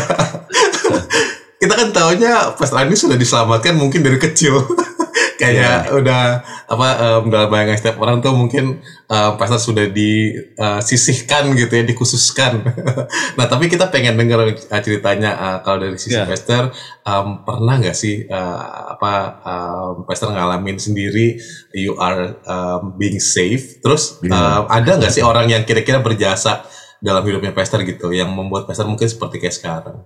kita 1.61 1.73
kan 1.73 1.89
tahunya 1.95 2.55
Pester 2.59 2.83
ini 2.83 2.97
sudah 2.99 3.17
diselamatkan 3.17 3.75
mungkin 3.75 4.03
dari 4.03 4.19
kecil. 4.19 4.59
kayak 5.35 5.91
yeah. 5.91 5.95
udah 5.95 6.23
apa 6.71 6.87
um, 7.03 7.23
dalam 7.27 7.51
bayangan 7.51 7.77
setiap 7.77 7.97
orang 7.99 8.23
tuh 8.23 8.31
mungkin 8.31 8.79
um, 9.11 9.31
pastor 9.35 9.59
sudah 9.59 9.87
disisihkan 9.91 11.51
uh, 11.51 11.55
gitu 11.55 11.73
ya 11.75 11.83
dikhususkan 11.83 12.63
nah 13.37 13.45
tapi 13.45 13.67
kita 13.67 13.91
pengen 13.91 14.15
dengar 14.15 14.47
uh, 14.47 14.81
ceritanya 14.81 15.35
uh, 15.35 15.57
kalau 15.61 15.83
dari 15.83 15.99
sisi 15.99 16.15
yeah. 16.15 16.27
pastor 16.27 16.71
um, 17.03 17.43
pernah 17.43 17.75
nggak 17.79 17.97
sih 17.97 18.25
uh, 18.27 18.95
apa 18.95 19.13
um, 19.43 19.93
pastor 20.07 20.31
ngalamin 20.31 20.79
sendiri 20.79 21.35
you 21.75 21.99
are 21.99 22.39
um, 22.47 22.95
being 22.95 23.19
safe 23.19 23.83
terus 23.83 24.19
yeah. 24.23 24.63
uh, 24.63 24.71
ada 24.71 24.99
nggak 24.99 25.11
sih 25.11 25.23
orang 25.23 25.51
yang 25.51 25.63
kira-kira 25.67 25.99
berjasa 25.99 26.63
dalam 27.03 27.21
hidupnya 27.27 27.51
pastor 27.51 27.83
gitu 27.83 28.15
yang 28.15 28.31
membuat 28.31 28.65
pastor 28.65 28.87
mungkin 28.87 29.05
seperti 29.05 29.43
kayak 29.43 29.55
sekarang 29.55 29.97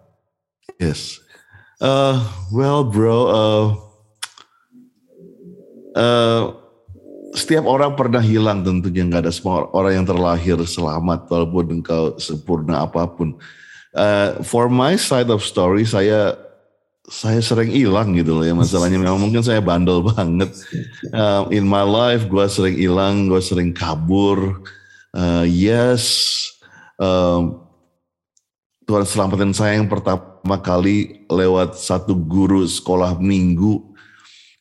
yes 0.81 1.21
uh, 1.79 2.17
well 2.49 2.81
bro 2.83 3.19
uh, 3.29 3.88
uh, 5.99 6.55
setiap 7.35 7.67
orang 7.67 7.93
pernah 7.93 8.23
hilang 8.23 8.63
tentunya 8.63 9.05
nggak 9.05 9.27
ada 9.27 9.33
semua 9.33 9.69
orang 9.75 10.01
yang 10.01 10.07
terlahir 10.07 10.57
selamat 10.63 11.29
walaupun 11.29 11.81
engkau 11.81 12.15
sempurna 12.17 12.87
apa 12.87 13.05
pun. 13.05 13.37
Uh, 13.89 14.39
for 14.45 14.69
my 14.69 14.95
side 14.95 15.29
of 15.33 15.41
story 15.41 15.81
saya 15.81 16.37
saya 17.09 17.41
sering 17.41 17.73
hilang 17.73 18.13
gitu 18.13 18.37
loh 18.37 18.45
ya 18.45 18.53
masalahnya. 18.53 19.01
Memang 19.01 19.19
mungkin 19.21 19.41
saya 19.41 19.61
bandel 19.61 20.01
banget. 20.13 20.49
Uh, 21.11 21.45
in 21.53 21.65
my 21.65 21.85
life 21.85 22.25
gue 22.25 22.45
sering 22.49 22.77
hilang 22.77 23.29
gue 23.29 23.41
sering 23.41 23.73
kabur. 23.73 24.61
Uh, 25.09 25.41
yes 25.45 26.05
um, 27.01 27.65
Tuhan 28.85 29.05
selamatin 29.05 29.53
saya 29.53 29.81
yang 29.81 29.89
pertama 29.89 30.57
kali 30.61 31.25
lewat 31.25 31.77
satu 31.77 32.13
guru 32.13 32.65
sekolah 32.65 33.17
minggu 33.17 33.88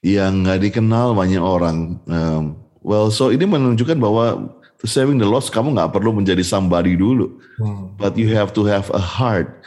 yang 0.05 0.47
nggak 0.47 0.71
dikenal 0.71 1.15
banyak 1.15 1.43
orang. 1.43 1.99
Um, 2.07 2.59
well, 2.83 3.11
so 3.11 3.35
ini 3.35 3.45
menunjukkan 3.45 3.99
bahwa 3.99 4.55
to 4.79 4.87
saving 4.87 5.19
the 5.19 5.27
lost 5.27 5.51
kamu 5.51 5.75
nggak 5.75 5.91
perlu 5.91 6.15
menjadi 6.15 6.43
somebody 6.47 6.95
dulu, 6.95 7.35
hmm. 7.59 7.99
but 7.99 8.15
you 8.15 8.31
have 8.31 8.55
to 8.55 8.63
have 8.63 8.87
a 8.95 9.03
heart. 9.03 9.67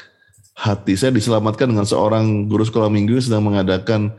Hati 0.55 0.93
saya 0.93 1.11
diselamatkan 1.15 1.71
dengan 1.73 1.87
seorang 1.87 2.47
guru 2.47 2.63
sekolah 2.63 2.91
minggu 2.91 3.17
yang 3.17 3.25
sedang 3.25 3.43
mengadakan 3.43 4.13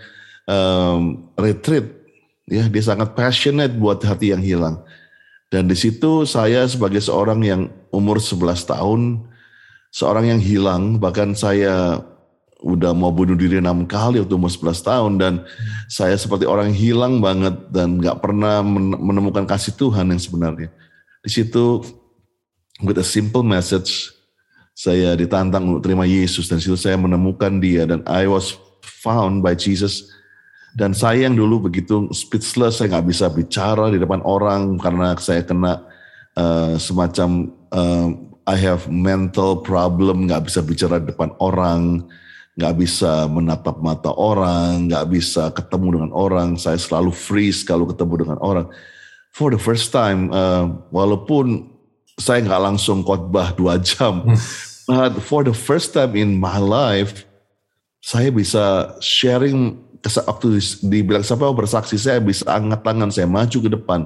um, 0.49 1.29
retreat. 1.39 2.03
Ya, 2.51 2.67
dia 2.67 2.83
sangat 2.83 3.15
passionate 3.15 3.73
buat 3.79 4.03
hati 4.03 4.35
yang 4.35 4.43
hilang. 4.43 4.83
Dan 5.53 5.69
di 5.69 5.77
situ 5.79 6.27
saya 6.27 6.67
sebagai 6.67 6.99
seorang 6.99 7.41
yang 7.45 7.63
umur 7.95 8.19
11 8.19 8.67
tahun, 8.67 9.01
seorang 9.93 10.35
yang 10.35 10.41
hilang, 10.43 10.97
bahkan 10.99 11.37
saya 11.37 12.03
udah 12.63 12.95
mau 12.95 13.11
bunuh 13.11 13.35
diri 13.35 13.59
enam 13.59 13.85
kali 13.85 14.23
waktu 14.23 14.35
umur 14.35 14.51
11 14.51 14.89
tahun 14.89 15.13
dan 15.19 15.33
saya 15.91 16.15
seperti 16.15 16.47
orang 16.47 16.71
hilang 16.71 17.19
banget 17.19 17.55
dan 17.75 17.99
nggak 17.99 18.23
pernah 18.23 18.63
menemukan 18.99 19.45
kasih 19.45 19.75
Tuhan 19.75 20.15
yang 20.15 20.23
sebenarnya. 20.23 20.71
Di 21.23 21.31
situ 21.31 21.83
with 22.83 22.99
a 22.99 23.07
simple 23.07 23.43
message 23.43 24.11
saya 24.73 25.13
ditantang 25.15 25.69
untuk 25.69 25.85
terima 25.85 26.09
Yesus 26.09 26.49
dan 26.49 26.59
situ 26.59 26.79
saya 26.81 26.97
menemukan 26.97 27.61
dia 27.61 27.85
dan 27.85 28.01
I 28.09 28.25
was 28.25 28.57
found 28.83 29.45
by 29.45 29.53
Jesus 29.53 30.09
dan 30.73 30.97
saya 30.97 31.29
yang 31.29 31.37
dulu 31.37 31.69
begitu 31.69 32.09
speechless 32.17 32.81
saya 32.81 32.97
nggak 32.97 33.07
bisa 33.13 33.29
bicara 33.29 33.93
di 33.93 34.01
depan 34.01 34.25
orang 34.25 34.81
karena 34.81 35.13
saya 35.21 35.45
kena 35.45 35.85
uh, 36.41 36.81
semacam 36.81 37.53
uh, 37.69 38.09
I 38.49 38.57
have 38.59 38.89
mental 38.89 39.61
problem 39.63 40.27
nggak 40.27 40.49
bisa 40.49 40.65
bicara 40.65 40.99
di 40.99 41.13
depan 41.13 41.37
orang 41.39 42.09
nggak 42.53 42.75
bisa 42.77 43.27
menatap 43.29 43.81
mata 43.81 44.13
orang, 44.13 44.93
nggak 44.93 45.07
bisa 45.09 45.49
ketemu 45.53 46.01
dengan 46.01 46.11
orang. 46.13 46.49
Saya 46.61 46.77
selalu 46.77 47.13
freeze 47.13 47.65
kalau 47.65 47.89
ketemu 47.89 48.27
dengan 48.27 48.39
orang. 48.41 48.69
for 49.33 49.49
the 49.49 49.57
first 49.57 49.89
time, 49.97 50.29
uh, 50.29 50.69
walaupun 50.93 51.65
saya 52.21 52.45
nggak 52.45 52.63
langsung 52.69 53.01
khotbah 53.01 53.57
dua 53.57 53.81
jam, 53.89 54.29
hmm. 54.29 54.37
but 54.85 55.25
for 55.25 55.41
the 55.41 55.57
first 55.57 55.97
time 55.97 56.13
in 56.13 56.37
my 56.37 56.61
life, 56.61 57.25
saya 58.05 58.29
bisa 58.29 58.93
sharing 59.01 59.81
waktu 60.03 60.59
dibilang 60.83 61.23
siapa 61.23 61.47
bersaksi 61.55 61.95
saya 61.95 62.19
bisa 62.19 62.43
angkat 62.51 62.83
tangan 62.83 63.11
saya 63.15 63.31
maju 63.31 63.59
ke 63.63 63.71
depan 63.71 64.01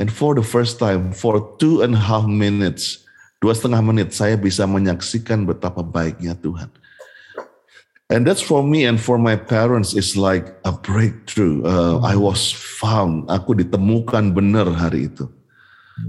and 0.00 0.08
for 0.08 0.32
the 0.32 0.40
first 0.40 0.80
time 0.80 1.12
for 1.12 1.36
two 1.60 1.84
and 1.84 1.92
a 1.92 2.00
half 2.00 2.24
minutes 2.24 3.04
dua 3.44 3.52
setengah 3.52 3.84
menit 3.84 4.16
saya 4.16 4.40
bisa 4.40 4.64
menyaksikan 4.64 5.44
betapa 5.44 5.84
baiknya 5.84 6.32
Tuhan 6.40 6.72
and 8.10 8.26
that's 8.26 8.42
for 8.42 8.62
me 8.62 8.86
and 8.86 9.00
for 9.00 9.18
my 9.18 9.34
parents 9.34 9.94
is 9.94 10.14
like 10.16 10.54
a 10.64 10.72
breakthrough. 10.72 11.64
Uh, 11.66 11.98
I 12.02 12.14
was 12.14 12.52
found. 12.54 13.26
Aku 13.26 13.58
ditemukan 13.58 14.34
benar 14.34 14.70
hari 14.70 15.10
itu. 15.10 15.26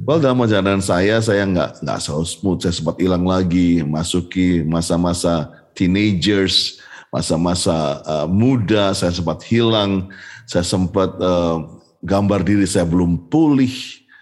Well 0.03 0.19
dalam 0.19 0.43
perjalanan 0.43 0.83
saya, 0.83 1.23
saya 1.23 1.47
nggak 1.47 1.79
nggak 1.79 1.99
selalu 2.03 2.27
smooth. 2.27 2.59
Saya 2.59 2.75
sempat 2.75 2.99
hilang 2.99 3.23
lagi, 3.23 3.79
masuki 3.87 4.59
masa-masa 4.67 5.47
teenagers, 5.79 6.83
masa-masa 7.07 8.03
uh, 8.03 8.27
muda. 8.27 8.91
Saya 8.91 9.15
sempat 9.15 9.47
hilang, 9.47 10.11
saya 10.43 10.67
sempat 10.67 11.15
uh, 11.23 11.63
gambar 12.03 12.43
diri 12.43 12.67
saya 12.67 12.83
belum 12.83 13.31
pulih, 13.31 13.71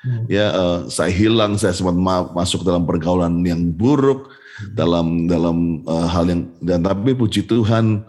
hmm. 0.05 0.29
ya 0.29 0.53
uh, 0.53 0.79
saya 0.85 1.09
hilang, 1.09 1.57
saya 1.57 1.73
sempat 1.73 1.97
ma 1.97 2.29
masuk 2.29 2.61
dalam 2.61 2.85
pergaulan 2.85 3.41
yang 3.41 3.73
buruk, 3.73 4.29
hmm. 4.29 4.44
Dalam 4.71 5.27
dalam 5.27 5.83
uh, 5.83 6.07
hal 6.07 6.31
yang 6.31 6.41
dan 6.63 6.79
tapi 6.83 7.11
puji 7.11 7.43
Tuhan 7.43 8.07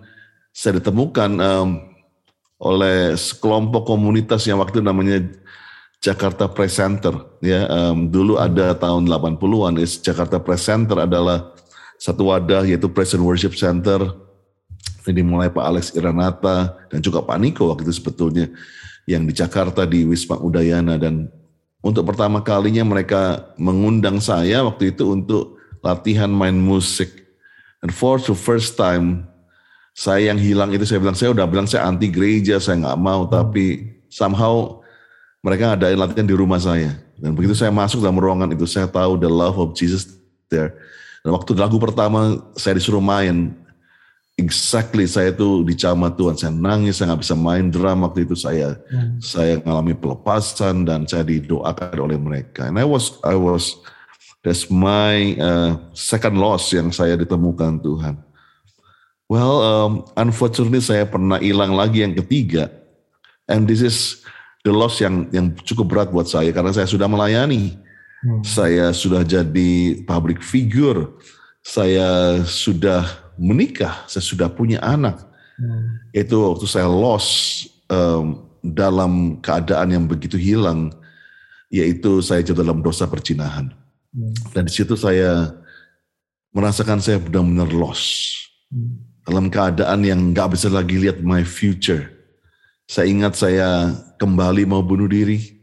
saya 0.54 0.78
ditemukan 0.78 1.30
um, 1.42 1.68
oleh 2.56 3.12
sekelompok 3.18 3.84
komunitas 3.84 4.48
yang 4.48 4.62
waktu 4.62 4.80
namanya 4.80 5.20
Jakarta 6.00 6.48
Press 6.48 6.80
Center 6.80 7.12
ya. 7.44 7.68
Um, 7.68 8.08
dulu 8.08 8.40
ada 8.40 8.72
tahun 8.72 9.10
80-an 9.10 9.76
Jakarta 10.00 10.40
Press 10.40 10.64
Center 10.64 11.04
adalah 11.04 11.52
satu 11.96 12.32
wadah 12.32 12.64
yaitu 12.64 12.88
Press 12.88 13.16
and 13.16 13.24
Worship 13.24 13.56
Center. 13.56 14.16
Ini 15.06 15.22
mulai 15.22 15.52
Pak 15.52 15.64
Alex 15.64 15.84
Iranata 15.94 16.74
dan 16.90 16.98
juga 16.98 17.22
Pak 17.22 17.38
Niko 17.38 17.70
waktu 17.70 17.86
itu 17.86 17.94
sebetulnya 17.94 18.50
yang 19.06 19.22
di 19.22 19.30
Jakarta 19.30 19.86
di 19.86 20.02
Wisma 20.02 20.34
Udayana. 20.40 20.98
Dan 20.98 21.30
untuk 21.78 22.02
pertama 22.10 22.42
kalinya 22.42 22.82
mereka 22.82 23.54
mengundang 23.54 24.18
saya 24.18 24.66
waktu 24.66 24.90
itu 24.96 25.06
untuk 25.14 25.55
latihan 25.86 26.26
main 26.26 26.58
musik. 26.58 27.08
And 27.78 27.94
for 27.94 28.18
the 28.18 28.34
first 28.34 28.74
time 28.74 29.30
saya 29.96 30.34
yang 30.34 30.36
hilang 30.36 30.74
itu 30.76 30.84
saya 30.84 31.00
bilang 31.00 31.16
saya 31.16 31.32
udah 31.32 31.46
bilang 31.48 31.64
saya 31.64 31.88
anti 31.88 32.10
gereja 32.10 32.58
saya 32.58 32.82
nggak 32.82 32.98
mau. 32.98 33.24
Tapi 33.30 33.96
somehow 34.10 34.82
mereka 35.40 35.78
ada 35.78 35.94
latihan 35.94 36.26
di 36.26 36.36
rumah 36.36 36.58
saya. 36.58 36.92
Dan 37.16 37.32
begitu 37.32 37.56
saya 37.56 37.72
masuk 37.72 38.04
dalam 38.04 38.20
ruangan 38.20 38.52
itu 38.52 38.68
saya 38.68 38.84
tahu 38.90 39.16
the 39.16 39.30
love 39.30 39.56
of 39.56 39.72
Jesus 39.72 40.18
there. 40.52 40.76
Dan 41.24 41.32
waktu 41.32 41.56
lagu 41.56 41.80
pertama 41.80 42.36
saya 42.60 42.76
disuruh 42.76 43.00
main 43.00 43.56
exactly 44.36 45.08
saya 45.08 45.32
itu 45.32 45.64
dicama 45.64 46.12
Tuhan. 46.12 46.36
Saya 46.36 46.52
nangis 46.52 47.00
saya 47.00 47.16
nggak 47.16 47.22
bisa 47.24 47.34
main 47.34 47.72
drum 47.72 48.04
waktu 48.04 48.28
itu. 48.28 48.36
Saya 48.36 48.76
hmm. 48.92 49.18
saya 49.24 49.64
mengalami 49.64 49.96
pelepasan 49.96 50.84
dan 50.84 51.08
saya 51.08 51.24
didoakan 51.24 51.98
oleh 52.04 52.20
mereka. 52.20 52.68
And 52.68 52.76
I 52.76 52.84
was 52.84 53.16
I 53.24 53.32
was 53.32 53.80
that's 54.46 54.70
my 54.70 55.34
uh, 55.42 55.74
second 55.90 56.38
loss 56.38 56.70
yang 56.70 56.94
saya 56.94 57.18
ditemukan 57.18 57.82
Tuhan 57.82 58.14
well 59.26 59.58
um, 59.58 59.92
unfortunately 60.14 60.78
saya 60.78 61.02
pernah 61.02 61.42
hilang 61.42 61.74
lagi 61.74 62.06
yang 62.06 62.14
ketiga 62.14 62.70
and 63.50 63.66
this 63.66 63.82
is 63.82 64.22
the 64.62 64.70
loss 64.70 65.02
yang 65.02 65.26
yang 65.34 65.50
cukup 65.66 65.90
berat 65.90 66.08
buat 66.14 66.30
saya 66.30 66.54
karena 66.54 66.70
saya 66.70 66.86
sudah 66.86 67.10
melayani 67.10 67.74
hmm. 68.22 68.46
saya 68.46 68.94
sudah 68.94 69.26
jadi 69.26 70.06
public 70.06 70.38
figure 70.38 71.10
saya 71.66 72.40
sudah 72.46 73.26
menikah, 73.34 74.06
saya 74.06 74.22
sudah 74.22 74.46
punya 74.46 74.78
anak. 74.78 75.18
Hmm. 75.58 75.98
Itu 76.14 76.54
waktu 76.54 76.66
saya 76.70 76.86
lost 76.86 77.66
um, 77.90 78.46
dalam 78.62 79.42
keadaan 79.42 79.90
yang 79.90 80.04
begitu 80.06 80.38
hilang, 80.38 80.94
yaitu 81.66 82.22
saya 82.22 82.46
jatuh 82.46 82.62
dalam 82.62 82.86
dosa 82.86 83.10
percinahan. 83.10 83.74
Dan 84.52 84.64
di 84.64 84.72
situ 84.72 84.96
saya 84.96 85.52
merasakan 86.56 87.04
saya 87.04 87.20
benar-benar 87.20 87.68
lost. 87.76 88.32
Dalam 89.28 89.52
keadaan 89.52 90.00
yang 90.06 90.32
nggak 90.32 90.56
bisa 90.56 90.72
lagi 90.72 90.96
lihat 90.96 91.20
my 91.20 91.44
future. 91.44 92.08
Saya 92.88 93.10
ingat 93.10 93.36
saya 93.36 93.92
kembali 94.16 94.64
mau 94.64 94.80
bunuh 94.80 95.10
diri. 95.10 95.60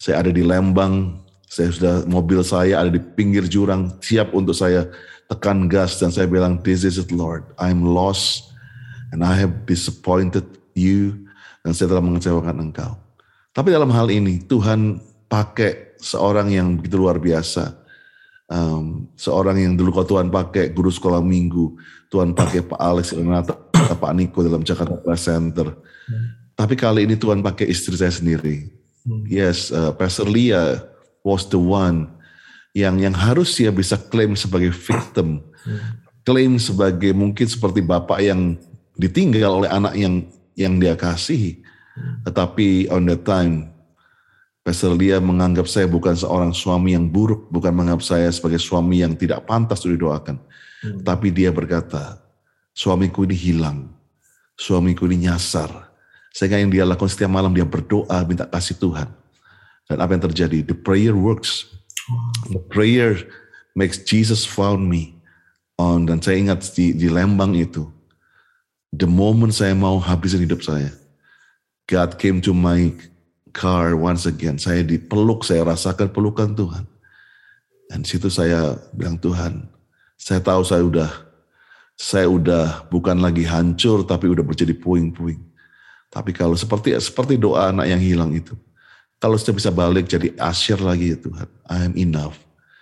Saya 0.00 0.24
ada 0.24 0.32
di 0.32 0.40
Lembang, 0.40 1.20
saya 1.44 1.68
sudah 1.74 1.94
mobil 2.08 2.40
saya 2.40 2.80
ada 2.80 2.94
di 2.94 3.02
pinggir 3.02 3.44
jurang 3.44 3.92
siap 4.00 4.32
untuk 4.32 4.56
saya 4.56 4.88
tekan 5.28 5.68
gas 5.68 5.98
dan 6.00 6.08
saya 6.08 6.24
bilang, 6.30 6.62
this 6.62 6.86
is 6.86 6.96
it 6.96 7.12
Lord, 7.12 7.44
I'm 7.60 7.84
lost 7.84 8.54
and 9.12 9.20
I 9.26 9.34
have 9.36 9.66
disappointed 9.66 10.46
you 10.72 11.26
dan 11.66 11.74
saya 11.74 11.92
telah 11.92 12.06
mengecewakan 12.06 12.70
engkau. 12.70 12.96
Tapi 13.50 13.74
dalam 13.74 13.90
hal 13.90 14.08
ini 14.08 14.40
Tuhan 14.46 15.02
pakai 15.26 15.98
seorang 15.98 16.54
yang 16.54 16.78
begitu 16.78 16.96
luar 16.96 17.18
biasa. 17.18 17.79
Um, 18.50 19.06
seorang 19.14 19.62
yang 19.62 19.78
dulu 19.78 19.94
kau 19.94 20.02
Tuhan 20.02 20.26
pakai 20.26 20.74
guru 20.74 20.90
sekolah 20.90 21.22
minggu, 21.22 21.78
Tuhan 22.10 22.34
pakai 22.34 22.66
Pak 22.66 22.80
Alex 22.82 23.14
Renata, 23.14 23.54
Pak 23.70 24.12
Niko 24.18 24.42
dalam 24.42 24.66
Jakarta 24.66 24.98
Press 24.98 25.30
Center. 25.30 25.70
Hmm. 25.70 26.26
Tapi 26.58 26.74
kali 26.74 27.06
ini 27.06 27.14
Tuhan 27.14 27.46
pakai 27.46 27.70
istri 27.70 27.94
saya 27.94 28.10
sendiri. 28.10 28.66
Hmm. 29.06 29.22
Yes, 29.30 29.70
uh, 29.70 29.94
Pastor 29.94 30.26
Lia 30.26 30.82
was 31.22 31.46
the 31.46 31.62
one 31.62 32.10
yang 32.74 32.98
yang 32.98 33.14
harus 33.14 33.54
dia 33.54 33.70
bisa 33.70 33.94
klaim 33.94 34.34
sebagai 34.34 34.74
victim, 34.74 35.46
klaim 36.26 36.58
sebagai 36.58 37.14
mungkin 37.14 37.46
seperti 37.46 37.82
bapak 37.86 38.18
yang 38.18 38.58
ditinggal 38.98 39.62
oleh 39.62 39.70
anak 39.70 39.94
yang 39.94 40.26
yang 40.58 40.78
dia 40.82 40.98
kasihi. 40.98 41.62
Tetapi 42.26 42.90
on 42.90 43.06
that 43.10 43.22
time, 43.26 43.69
Pastor 44.70 44.94
Lia 44.94 45.18
menganggap 45.18 45.66
saya 45.66 45.90
bukan 45.90 46.14
seorang 46.14 46.54
suami 46.54 46.94
yang 46.94 47.10
buruk, 47.10 47.50
bukan 47.50 47.74
menganggap 47.74 48.06
saya 48.06 48.30
sebagai 48.30 48.62
suami 48.62 49.02
yang 49.02 49.18
tidak 49.18 49.42
pantas 49.42 49.82
untuk 49.82 49.98
didoakan. 49.98 50.38
Hmm. 50.38 51.02
Tapi 51.02 51.34
dia 51.34 51.50
berkata, 51.50 52.22
suamiku 52.70 53.26
ini 53.26 53.34
hilang, 53.34 53.90
suamiku 54.54 55.10
ini 55.10 55.26
nyasar. 55.26 55.90
Sehingga 56.30 56.62
yang 56.62 56.70
dia 56.70 56.86
lakukan 56.86 57.10
setiap 57.10 57.34
malam 57.34 57.50
dia 57.50 57.66
berdoa 57.66 58.22
minta 58.22 58.46
kasih 58.46 58.78
Tuhan. 58.78 59.10
Dan 59.90 59.98
apa 59.98 60.14
yang 60.14 60.30
terjadi? 60.30 60.62
The 60.62 60.78
prayer 60.78 61.18
works. 61.18 61.66
The 62.54 62.62
prayer 62.62 63.26
makes 63.74 63.98
Jesus 64.06 64.46
found 64.46 64.86
me. 64.86 65.18
On 65.82 66.06
dan 66.06 66.22
saya 66.22 66.38
ingat 66.38 66.62
di, 66.78 66.94
di 66.94 67.10
Lembang 67.10 67.58
itu, 67.58 67.90
the 68.94 69.10
moment 69.10 69.50
saya 69.50 69.74
mau 69.74 69.98
habisin 69.98 70.46
hidup 70.46 70.62
saya, 70.62 70.94
God 71.90 72.22
came 72.22 72.38
to 72.38 72.54
my 72.54 72.94
car 73.50 73.94
once 73.98 74.26
again. 74.26 74.56
Saya 74.56 74.82
dipeluk, 74.82 75.46
saya 75.46 75.66
rasakan 75.66 76.10
pelukan 76.10 76.54
Tuhan. 76.54 76.84
Dan 77.90 78.06
situ 78.06 78.30
saya 78.30 78.78
bilang 78.94 79.18
Tuhan, 79.18 79.66
saya 80.14 80.38
tahu 80.38 80.62
saya 80.62 80.86
udah 80.86 81.10
saya 81.98 82.30
udah 82.30 82.88
bukan 82.88 83.18
lagi 83.18 83.44
hancur 83.44 84.06
tapi 84.06 84.30
udah 84.30 84.46
menjadi 84.46 84.72
puing-puing. 84.78 85.42
Tapi 86.10 86.30
kalau 86.34 86.54
seperti 86.54 86.94
seperti 87.02 87.36
doa 87.36 87.70
anak 87.74 87.86
yang 87.90 88.02
hilang 88.02 88.30
itu, 88.34 88.54
kalau 89.18 89.36
saya 89.36 89.58
bisa 89.58 89.70
balik 89.74 90.06
jadi 90.06 90.32
asyir 90.38 90.80
lagi 90.80 91.12
ya 91.14 91.18
Tuhan, 91.18 91.48
I 91.66 91.78
am 91.86 91.94
enough. 91.98 92.38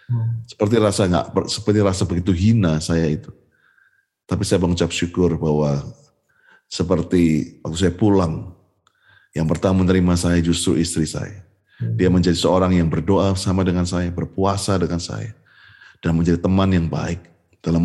Hmm. 0.08 0.44
Seperti 0.48 0.76
rasa 0.80 1.04
nggak, 1.08 1.26
seperti 1.50 1.78
rasa 1.84 2.02
begitu 2.08 2.32
hina 2.32 2.80
saya 2.80 3.08
itu. 3.08 3.32
Tapi 4.28 4.44
saya 4.44 4.60
mengucap 4.60 4.92
syukur 4.92 5.36
bahwa 5.40 5.82
seperti 6.68 7.56
waktu 7.64 7.76
saya 7.80 7.92
pulang, 7.96 8.52
yang 9.36 9.46
pertama 9.48 9.84
menerima 9.84 10.14
saya 10.16 10.38
justru 10.40 10.80
istri 10.80 11.04
saya. 11.04 11.44
Hmm. 11.78 11.94
Dia 11.94 12.08
menjadi 12.10 12.34
seorang 12.34 12.74
yang 12.74 12.90
berdoa 12.90 13.36
sama 13.38 13.62
dengan 13.62 13.86
saya, 13.86 14.10
berpuasa 14.10 14.80
dengan 14.80 14.98
saya, 14.98 15.30
dan 16.02 16.16
menjadi 16.18 16.42
teman 16.42 16.70
yang 16.74 16.86
baik 16.90 17.22
dalam 17.62 17.82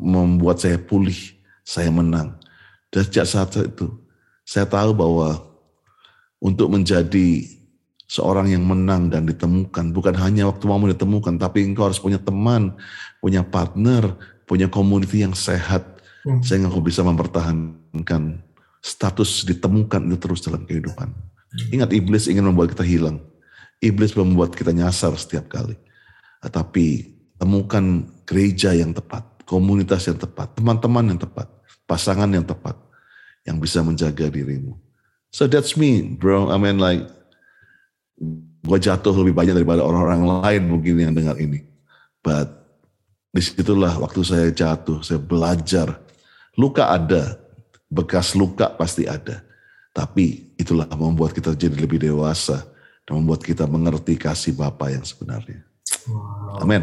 membuat 0.00 0.60
saya 0.60 0.80
pulih, 0.80 1.16
saya 1.64 1.92
menang. 1.92 2.36
Dan 2.88 3.04
sejak 3.04 3.26
saat 3.26 3.50
itu, 3.58 3.90
saya 4.46 4.64
tahu 4.64 4.94
bahwa 4.94 5.42
untuk 6.38 6.70
menjadi 6.72 7.48
seorang 8.04 8.52
yang 8.52 8.64
menang 8.64 9.08
dan 9.08 9.24
ditemukan. 9.24 9.90
Bukan 9.90 10.14
hanya 10.20 10.46
waktu 10.48 10.64
mau 10.68 10.78
ditemukan, 10.78 11.40
tapi 11.40 11.64
engkau 11.64 11.88
harus 11.88 11.98
punya 11.98 12.20
teman, 12.20 12.76
punya 13.18 13.40
partner, 13.42 14.14
punya 14.44 14.68
community 14.68 15.24
yang 15.24 15.34
sehat. 15.34 15.82
Hmm. 16.24 16.40
Sehingga 16.40 16.68
engkau 16.68 16.84
bisa 16.84 17.04
mempertahankan 17.04 18.22
status 18.84 19.48
ditemukan 19.48 20.12
itu 20.12 20.18
terus 20.20 20.44
dalam 20.44 20.68
kehidupan. 20.68 21.08
Ingat 21.72 21.96
iblis 21.96 22.28
ingin 22.28 22.44
membuat 22.44 22.76
kita 22.76 22.84
hilang. 22.84 23.24
Iblis 23.80 24.12
membuat 24.12 24.52
kita 24.52 24.76
nyasar 24.76 25.16
setiap 25.16 25.48
kali. 25.48 25.72
Tapi 26.44 27.16
temukan 27.40 28.04
gereja 28.28 28.76
yang 28.76 28.92
tepat, 28.92 29.24
komunitas 29.48 30.04
yang 30.04 30.20
tepat, 30.20 30.52
teman-teman 30.52 31.16
yang 31.16 31.20
tepat, 31.20 31.48
pasangan 31.88 32.28
yang 32.28 32.44
tepat 32.44 32.76
yang 33.48 33.56
bisa 33.56 33.80
menjaga 33.80 34.28
dirimu. 34.28 34.76
So 35.32 35.48
that's 35.48 35.80
me, 35.80 36.04
bro. 36.04 36.52
I 36.52 36.60
mean 36.60 36.76
like 36.76 37.08
gue 38.64 38.78
jatuh 38.80 39.12
lebih 39.16 39.32
banyak 39.32 39.64
daripada 39.64 39.80
orang-orang 39.80 40.44
lain 40.44 40.62
mungkin 40.68 41.00
yang 41.00 41.16
dengar 41.16 41.40
ini. 41.40 41.64
But 42.20 42.52
di 43.32 43.40
situlah 43.40 43.96
waktu 44.00 44.20
saya 44.24 44.48
jatuh, 44.52 45.00
saya 45.00 45.20
belajar. 45.20 46.00
Luka 46.54 46.94
ada, 46.94 47.43
bekas 47.94 48.34
luka 48.34 48.74
pasti 48.74 49.06
ada. 49.06 49.46
Tapi 49.94 50.58
itulah 50.58 50.90
membuat 50.90 51.30
kita 51.30 51.54
jadi 51.54 51.78
lebih 51.78 52.02
dewasa 52.02 52.66
dan 53.06 53.22
membuat 53.22 53.46
kita 53.46 53.70
mengerti 53.70 54.18
kasih 54.18 54.58
Bapa 54.58 54.90
yang 54.90 55.06
sebenarnya. 55.06 55.62
Wow. 56.10 56.66
Amin. 56.66 56.82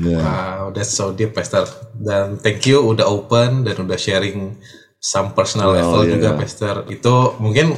Yeah. 0.00 0.24
Wow, 0.24 0.72
that's 0.72 0.96
so 0.96 1.12
deep, 1.12 1.36
Pastor. 1.36 1.68
Dan 1.92 2.40
thank 2.40 2.64
you 2.64 2.80
udah 2.80 3.04
open 3.04 3.68
dan 3.68 3.76
udah 3.76 4.00
sharing 4.00 4.56
some 4.96 5.36
personal 5.36 5.70
oh, 5.70 5.76
level 5.76 6.02
yeah. 6.08 6.12
juga, 6.16 6.28
Pastor. 6.40 6.74
Itu 6.88 7.36
mungkin 7.36 7.76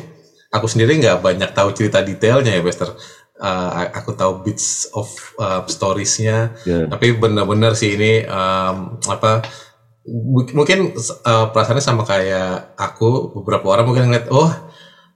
aku 0.54 0.70
sendiri 0.70 1.02
nggak 1.02 1.18
banyak 1.20 1.50
tahu 1.50 1.74
cerita 1.74 1.98
detailnya 2.00 2.54
ya, 2.54 2.62
Pastor 2.62 2.94
uh, 3.42 3.90
aku 3.92 4.14
tahu 4.14 4.46
bits 4.46 4.88
of 4.94 5.10
uh, 5.36 5.66
storiesnya 5.66 6.54
yeah. 6.62 6.86
tapi 6.86 7.18
benar-benar 7.18 7.74
sih 7.74 7.98
ini 7.98 8.22
um, 8.30 8.96
apa 9.10 9.42
mungkin 10.52 10.98
uh, 10.98 11.46
perasaannya 11.54 11.84
sama 11.84 12.02
kayak 12.02 12.74
aku 12.74 13.38
beberapa 13.38 13.70
orang 13.70 13.86
mungkin 13.86 14.10
ngeliat 14.10 14.26
oh 14.34 14.50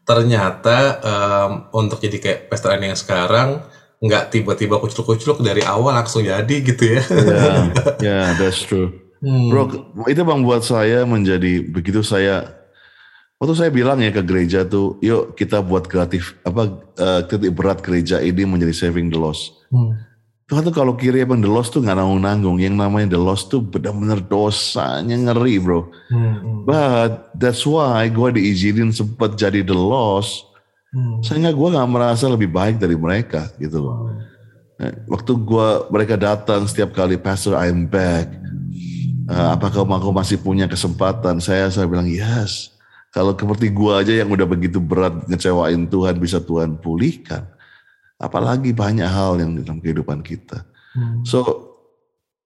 ternyata 0.06 1.02
um, 1.02 1.50
untuk 1.74 1.98
jadi 1.98 2.22
kayak 2.22 2.40
pesta 2.46 2.70
yang 2.78 2.94
sekarang 2.94 3.66
nggak 3.98 4.30
tiba-tiba 4.30 4.78
kucluk-kucluk 4.78 5.42
dari 5.42 5.66
awal 5.66 5.96
langsung 5.96 6.22
jadi 6.22 6.56
gitu 6.62 7.00
ya. 7.00 7.02
Ya, 7.02 7.24
yeah, 7.26 7.58
yeah, 8.06 8.26
that's 8.38 8.62
true. 8.62 8.94
Hmm. 9.18 9.50
Bro, 9.50 9.62
itu 10.06 10.22
membuat 10.22 10.62
saya 10.62 11.02
menjadi 11.08 11.64
begitu 11.64 12.04
saya 12.04 12.56
Waktu 13.36 13.52
saya 13.52 13.68
bilang 13.68 14.00
ya 14.00 14.08
ke 14.08 14.24
gereja 14.24 14.64
tuh, 14.64 14.96
yuk 15.04 15.36
kita 15.36 15.60
buat 15.60 15.84
kreatif 15.84 16.40
apa 16.40 16.72
uh, 16.96 17.20
titik 17.28 17.52
berat 17.52 17.84
gereja 17.84 18.16
ini 18.24 18.48
menjadi 18.48 18.72
saving 18.72 19.12
the 19.12 19.20
lost. 19.20 19.52
Hmm. 19.68 19.92
Tuhan 20.46 20.62
tuh 20.62 20.70
kalau 20.70 20.94
kiri 20.94 21.26
emang 21.26 21.42
the 21.42 21.50
lost 21.50 21.74
tuh 21.74 21.82
nggak 21.82 21.98
nanggung 21.98 22.22
nanggung. 22.22 22.56
Yang 22.62 22.78
namanya 22.78 23.18
the 23.18 23.20
lost 23.20 23.50
tuh 23.50 23.58
benar-benar 23.58 24.22
dosanya 24.22 25.18
ngeri 25.18 25.58
bro. 25.58 25.90
Hmm, 26.06 26.34
hmm. 26.38 26.58
But 26.62 27.34
that's 27.34 27.66
why 27.66 28.06
gue 28.06 28.38
diizinin 28.38 28.94
sempat 28.94 29.34
jadi 29.34 29.66
the 29.66 29.74
lost. 29.74 30.46
Hmm. 30.94 31.18
Sehingga 31.26 31.50
gue 31.50 31.68
nggak 31.74 31.90
merasa 31.90 32.30
lebih 32.30 32.54
baik 32.54 32.78
dari 32.78 32.94
mereka 32.94 33.50
gitu 33.58 33.82
loh. 33.82 34.14
Hmm. 34.78 34.94
Waktu 35.10 35.32
gue 35.34 35.68
mereka 35.90 36.14
datang 36.14 36.62
setiap 36.70 36.94
kali 36.94 37.18
Pastor 37.18 37.58
I'm 37.58 37.90
back. 37.90 38.30
Uh, 39.26 39.58
apakah 39.58 39.82
aku 39.82 40.14
masih 40.14 40.38
punya 40.38 40.70
kesempatan? 40.70 41.42
Saya 41.42 41.66
saya 41.74 41.90
bilang 41.90 42.06
yes 42.06 42.76
kalau 43.16 43.32
seperti 43.32 43.72
gua 43.72 44.04
aja 44.04 44.12
yang 44.12 44.28
udah 44.28 44.44
begitu 44.44 44.76
berat 44.76 45.24
ngecewain 45.24 45.88
Tuhan 45.88 46.20
bisa 46.20 46.36
Tuhan 46.36 46.76
pulihkan. 46.76 47.48
Apalagi 48.16 48.72
banyak 48.72 49.06
hal 49.06 49.36
yang 49.36 49.52
dalam 49.60 49.78
kehidupan 49.80 50.24
kita. 50.24 50.64
Hmm. 50.96 51.20
So 51.28 51.44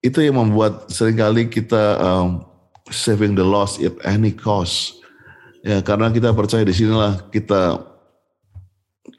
itu 0.02 0.18
yang 0.24 0.40
membuat 0.40 0.90
sering 0.90 1.20
kali 1.20 1.46
kita 1.46 2.00
um, 2.00 2.42
saving 2.90 3.38
the 3.38 3.46
lost 3.46 3.78
at 3.78 3.94
any 4.02 4.35
cost. 4.35 4.98
Ya 5.62 5.78
karena 5.85 6.11
kita 6.11 6.35
percaya 6.35 6.66
di 6.66 6.74
sinilah 6.74 7.30
kita 7.30 7.85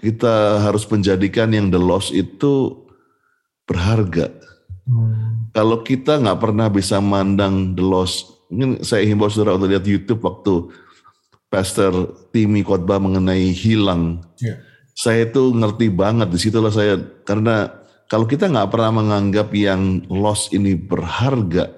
kita 0.02 0.66
harus 0.66 0.84
menjadikan 0.90 1.54
yang 1.54 1.70
the 1.70 1.80
lost 1.80 2.12
itu 2.12 2.84
berharga. 3.70 4.34
Hmm. 4.90 5.48
Kalau 5.56 5.86
kita 5.86 6.20
nggak 6.20 6.40
pernah 6.42 6.68
bisa 6.68 6.98
mandang 7.00 7.78
the 7.78 7.86
lost, 7.86 8.28
mungkin 8.52 8.84
saya 8.84 9.08
himbau 9.08 9.32
saudara 9.32 9.56
untuk 9.56 9.72
lihat 9.72 9.86
YouTube 9.86 10.24
waktu 10.26 10.74
Pastor 11.52 12.16
Timi 12.32 12.64
khotbah 12.64 12.98
mengenai 12.98 13.52
hilang. 13.52 14.24
Yeah. 14.40 14.64
Saya 15.02 15.26
itu 15.26 15.50
ngerti 15.58 15.90
banget 15.90 16.30
di 16.30 16.38
situlah 16.38 16.70
saya 16.70 17.02
karena 17.26 17.74
kalau 18.06 18.30
kita 18.30 18.46
nggak 18.46 18.70
pernah 18.70 19.02
menganggap 19.02 19.50
yang 19.58 20.06
lost 20.06 20.54
ini 20.54 20.78
berharga, 20.78 21.74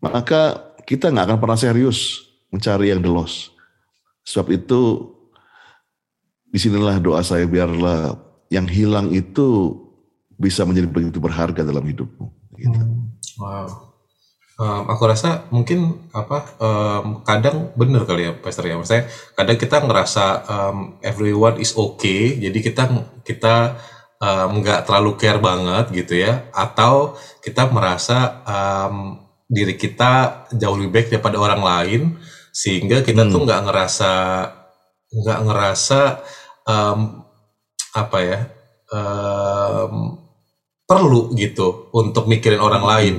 maka 0.00 0.72
kita 0.88 1.12
nggak 1.12 1.26
akan 1.28 1.38
pernah 1.42 1.58
serius 1.60 2.24
mencari 2.48 2.96
yang 2.96 3.04
the 3.04 3.12
lost. 3.12 3.52
Sebab 4.24 4.56
itu 4.56 4.80
di 6.48 6.56
sinilah 6.56 6.96
doa 6.96 7.20
saya 7.20 7.44
biarlah 7.44 8.16
yang 8.48 8.64
hilang 8.64 9.12
itu 9.12 9.76
bisa 10.40 10.64
menjadi 10.64 10.88
begitu 10.88 11.20
berharga 11.20 11.60
dalam 11.60 11.84
hidupmu. 11.84 12.24
Gitu. 12.56 12.80
Wow 13.36 13.93
um, 14.58 14.82
aku 14.90 15.02
rasa 15.06 15.46
mungkin 15.50 16.08
apa 16.14 16.38
um, 16.58 17.06
kadang 17.26 17.74
bener 17.74 18.06
kali 18.06 18.30
ya 18.30 18.32
Pastor 18.38 18.66
ya 18.66 18.78
maksudnya 18.78 19.10
kadang 19.34 19.58
kita 19.58 19.76
ngerasa 19.82 20.24
um, 20.46 20.78
everyone 21.02 21.58
is 21.58 21.74
okay 21.74 22.38
jadi 22.38 22.58
kita 22.58 22.82
kita 23.26 23.54
nggak 24.24 24.80
um, 24.80 24.86
terlalu 24.86 25.12
care 25.20 25.42
banget 25.42 25.92
gitu 25.92 26.16
ya 26.16 26.48
atau 26.54 27.18
kita 27.44 27.68
merasa 27.68 28.40
um, 28.46 29.20
diri 29.50 29.76
kita 29.76 30.46
jauh 30.56 30.78
lebih 30.78 30.92
baik 30.96 31.08
daripada 31.12 31.36
orang 31.36 31.60
lain 31.60 32.02
sehingga 32.54 33.02
kita 33.02 33.26
hmm. 33.26 33.32
tuh 33.34 33.40
nggak 33.44 33.62
ngerasa 33.68 34.12
nggak 35.14 35.40
ngerasa 35.44 36.00
um, 36.64 37.20
apa 37.94 38.18
ya 38.22 38.40
um, 38.90 40.18
perlu 40.84 41.34
gitu 41.36 41.90
untuk 41.92 42.24
mikirin 42.30 42.62
orang 42.62 42.84
hmm. 42.86 42.92
lain 42.94 43.16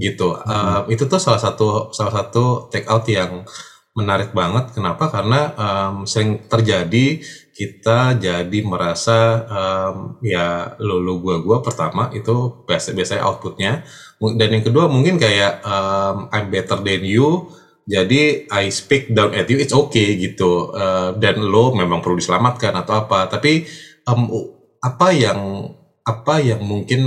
gitu. 0.00 0.32
Hmm. 0.32 0.48
Uh, 0.48 0.80
itu 0.88 1.04
tuh 1.04 1.20
salah 1.20 1.38
satu 1.38 1.92
salah 1.92 2.24
satu 2.24 2.72
take 2.72 2.88
out 2.88 3.04
yang 3.04 3.44
menarik 3.92 4.32
banget. 4.32 4.72
Kenapa? 4.72 5.12
Karena 5.12 5.52
um, 5.54 6.08
sering 6.08 6.48
terjadi 6.48 7.20
kita 7.60 8.16
jadi 8.16 8.58
merasa 8.64 9.44
um, 9.44 10.16
ya 10.24 10.72
lulu 10.80 11.20
gua 11.20 11.36
gua 11.44 11.58
pertama 11.60 12.08
itu 12.16 12.64
biasa 12.64 12.96
biasanya 12.96 13.28
outputnya 13.28 13.84
dan 14.16 14.48
yang 14.48 14.64
kedua 14.64 14.88
mungkin 14.88 15.20
kayak 15.20 15.60
um, 15.60 16.32
I'm 16.32 16.48
better 16.48 16.80
than 16.80 17.04
you 17.04 17.52
jadi 17.84 18.48
I 18.48 18.72
speak 18.72 19.12
down 19.12 19.36
at 19.36 19.44
you 19.52 19.60
it's 19.60 19.76
okay 19.76 20.16
gitu 20.16 20.72
uh, 20.72 21.12
dan 21.20 21.36
lo 21.44 21.76
memang 21.76 22.00
perlu 22.00 22.16
diselamatkan 22.16 22.72
atau 22.80 23.04
apa 23.04 23.28
tapi 23.28 23.68
um, 24.08 24.32
apa 24.80 25.12
yang 25.12 25.68
apa 26.06 26.40
yang 26.40 26.64
mungkin 26.64 27.00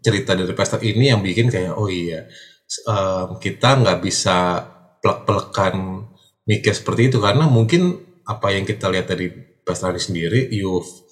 cerita 0.00 0.32
dari 0.32 0.52
pastor 0.56 0.80
ini 0.80 1.12
yang 1.12 1.20
bikin 1.20 1.52
kayak 1.52 1.76
oh 1.76 1.88
iya 1.90 2.24
um, 2.88 3.36
kita 3.36 3.78
nggak 3.80 4.00
bisa 4.00 4.64
pelek-pelekan 5.00 6.06
mikir 6.48 6.72
seperti 6.74 7.12
itu 7.12 7.18
karena 7.20 7.46
mungkin 7.46 8.00
apa 8.24 8.52
yang 8.52 8.64
kita 8.64 8.88
lihat 8.88 9.10
dari 9.10 9.30
pastor 9.64 9.94
ini 9.94 10.00
sendiri 10.02 10.40
you've 10.50 11.10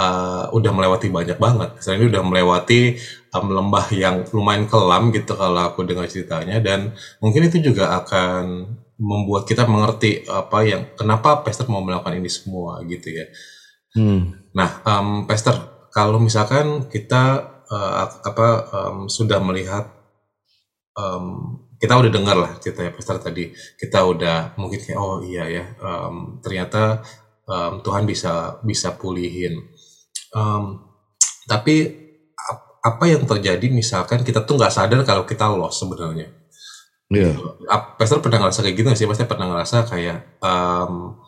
uh, 0.00 0.48
udah 0.54 0.72
melewati 0.72 1.12
banyak 1.12 1.36
banget. 1.36 1.80
Saya 1.82 2.00
ini 2.00 2.08
udah 2.08 2.22
melewati 2.24 2.96
um, 3.36 3.46
lembah 3.52 3.86
yang 3.92 4.24
lumayan 4.32 4.64
kelam 4.70 5.10
gitu 5.12 5.36
kalau 5.36 5.72
aku 5.72 5.84
dengar 5.84 6.06
ceritanya 6.08 6.58
dan 6.62 6.94
mungkin 7.20 7.48
itu 7.48 7.60
juga 7.60 7.96
akan 8.02 8.76
membuat 9.00 9.48
kita 9.48 9.64
mengerti 9.64 10.28
apa 10.28 10.60
yang 10.64 10.92
kenapa 10.92 11.40
Pastor 11.40 11.72
mau 11.72 11.80
melakukan 11.80 12.20
ini 12.20 12.28
semua 12.28 12.84
gitu 12.84 13.08
ya. 13.08 13.26
Hmm. 13.96 14.36
Nah, 14.52 14.84
um, 14.84 15.24
Pastor 15.24 15.79
kalau 15.90 16.18
misalkan 16.22 16.86
kita 16.86 17.50
uh, 17.70 17.94
apa 18.26 18.48
um, 18.70 18.96
sudah 19.06 19.38
melihat 19.42 19.90
um, 20.94 21.58
kita 21.80 21.96
udah 21.96 22.12
dengar 22.12 22.36
lah 22.36 22.52
cerita 22.60 22.84
ya 22.84 22.92
Pastor 22.92 23.18
tadi 23.22 23.50
kita 23.78 24.04
udah 24.04 24.54
mungkin 24.60 24.78
kayak 24.80 24.98
oh 24.98 25.22
iya 25.24 25.44
ya 25.48 25.64
um, 25.80 26.38
ternyata 26.44 27.02
um, 27.48 27.80
Tuhan 27.80 28.04
bisa 28.04 28.60
bisa 28.62 28.94
pulihin 28.94 29.58
um, 30.36 30.78
tapi 31.48 31.98
apa 32.80 33.04
yang 33.04 33.28
terjadi 33.28 33.66
misalkan 33.68 34.24
kita 34.24 34.44
tuh 34.44 34.56
nggak 34.56 34.72
sadar 34.72 35.00
kalau 35.04 35.24
kita 35.28 35.48
lost 35.52 35.84
sebenarnya 35.84 36.40
Iya. 37.10 37.34
Yeah. 37.34 37.82
Pastor 37.98 38.22
pernah 38.22 38.46
ngerasa 38.46 38.62
kayak 38.62 38.76
gitu 38.78 38.88
sih? 38.94 39.10
Pasti 39.10 39.26
pernah 39.26 39.50
ngerasa 39.50 39.82
kayak 39.82 40.38
um, 40.46 41.18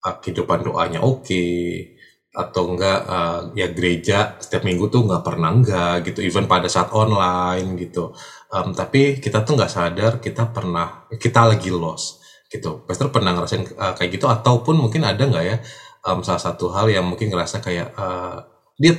kehidupan 0.00 0.64
doanya 0.64 1.04
oke, 1.04 1.28
okay, 1.28 1.92
atau 2.34 2.76
enggak 2.76 2.98
uh, 3.08 3.40
ya 3.56 3.72
gereja 3.72 4.36
setiap 4.38 4.62
minggu 4.62 4.92
tuh 4.92 5.04
nggak 5.08 5.24
pernah 5.24 5.50
enggak 5.50 6.06
gitu 6.06 6.20
even 6.22 6.44
pada 6.44 6.68
saat 6.68 6.92
online 6.92 7.74
gitu. 7.80 8.12
Um, 8.48 8.72
tapi 8.72 9.20
kita 9.20 9.44
tuh 9.44 9.58
nggak 9.58 9.72
sadar 9.72 10.12
kita 10.20 10.48
pernah 10.52 11.08
kita 11.12 11.48
lagi 11.48 11.72
lost 11.72 12.22
gitu. 12.48 12.84
Pastor 12.84 13.12
pernah 13.12 13.32
ngerasain 13.36 13.64
uh, 13.76 13.94
kayak 13.96 14.20
gitu? 14.20 14.28
Ataupun 14.28 14.76
mungkin 14.76 15.04
ada 15.04 15.20
nggak 15.20 15.44
ya 15.44 15.56
um, 16.06 16.20
salah 16.24 16.40
satu 16.40 16.70
hal 16.72 16.88
yang 16.92 17.04
mungkin 17.08 17.32
ngerasa 17.32 17.64
kayak 17.64 17.96
uh, 17.96 18.44
dia 18.78 18.94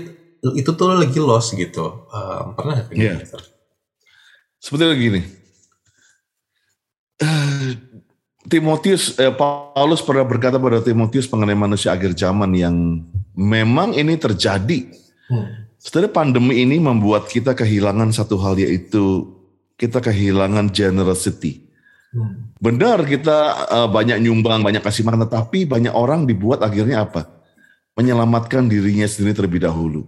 itu 0.56 0.72
tuh 0.74 0.98
lagi 0.98 1.20
lost 1.22 1.54
gitu. 1.54 2.10
Um, 2.10 2.58
pernah 2.58 2.86
kayak 2.86 2.98
yeah. 2.98 3.18
gitu 3.22 3.40
sebetulnya 4.60 4.96
gini. 5.00 5.22
Timotius 8.48 9.20
eh, 9.20 9.32
Paulus 9.32 10.00
pernah 10.04 10.24
berkata 10.24 10.56
pada 10.56 10.80
Timotius 10.80 11.28
mengenai 11.32 11.58
manusia 11.58 11.92
akhir 11.92 12.16
zaman 12.16 12.52
yang 12.56 12.76
memang 13.40 13.96
ini 13.96 14.20
terjadi. 14.20 14.92
Hmm. 15.32 15.72
Setelah 15.80 16.12
pandemi 16.12 16.60
ini 16.60 16.76
membuat 16.76 17.32
kita 17.32 17.56
kehilangan 17.56 18.12
satu 18.12 18.36
hal 18.44 18.60
yaitu 18.60 19.32
kita 19.80 20.04
kehilangan 20.04 20.76
generosity. 20.76 21.64
Hmm. 22.12 22.52
Benar 22.60 23.08
kita 23.08 23.70
uh, 23.72 23.88
banyak 23.88 24.20
nyumbang, 24.20 24.60
banyak 24.60 24.84
kasih 24.84 25.08
makan, 25.08 25.24
tetapi 25.24 25.64
banyak 25.64 25.96
orang 25.96 26.28
dibuat 26.28 26.60
akhirnya 26.60 27.08
apa? 27.08 27.40
menyelamatkan 28.00 28.72
dirinya 28.72 29.04
sendiri 29.04 29.36
terlebih 29.36 29.68
dahulu. 29.68 30.08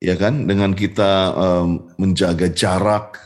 Ya 0.00 0.16
kan? 0.16 0.48
Dengan 0.48 0.72
kita 0.72 1.36
um, 1.36 1.92
menjaga 2.00 2.48
jarak, 2.48 3.20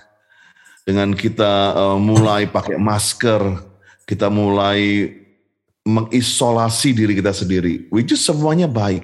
dengan 0.82 1.14
kita 1.14 1.78
um, 1.78 2.02
mulai 2.02 2.50
pakai 2.50 2.74
masker, 2.74 3.62
kita 4.02 4.26
mulai 4.26 5.06
mengisolasi 5.82 6.94
diri 6.94 7.18
kita 7.18 7.34
sendiri, 7.34 7.90
which 7.90 8.14
is 8.14 8.22
semuanya 8.22 8.70
baik. 8.70 9.02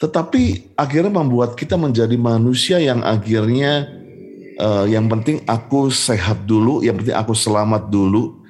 Tetapi 0.00 0.74
akhirnya 0.74 1.12
membuat 1.12 1.54
kita 1.54 1.78
menjadi 1.78 2.16
manusia 2.18 2.80
yang 2.80 3.04
akhirnya 3.04 3.86
uh, 4.58 4.84
yang 4.88 5.06
penting 5.06 5.44
aku 5.46 5.92
sehat 5.92 6.48
dulu, 6.48 6.82
yang 6.82 6.98
penting 6.98 7.14
aku 7.14 7.36
selamat 7.36 7.92
dulu. 7.92 8.42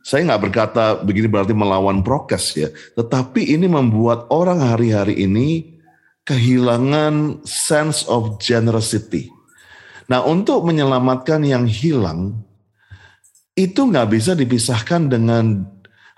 Saya 0.00 0.24
nggak 0.26 0.42
berkata 0.48 0.84
begini 1.00 1.28
berarti 1.28 1.52
melawan 1.52 2.00
prokes 2.00 2.56
ya, 2.56 2.72
tetapi 2.96 3.52
ini 3.52 3.68
membuat 3.68 4.26
orang 4.32 4.60
hari-hari 4.60 5.12
ini 5.28 5.76
kehilangan 6.24 7.44
sense 7.44 8.08
of 8.08 8.40
generosity. 8.40 9.28
Nah 10.08 10.24
untuk 10.24 10.64
menyelamatkan 10.64 11.44
yang 11.44 11.68
hilang, 11.68 12.40
itu 13.52 13.76
nggak 13.76 14.08
bisa 14.08 14.32
dipisahkan 14.32 15.12
dengan 15.12 15.68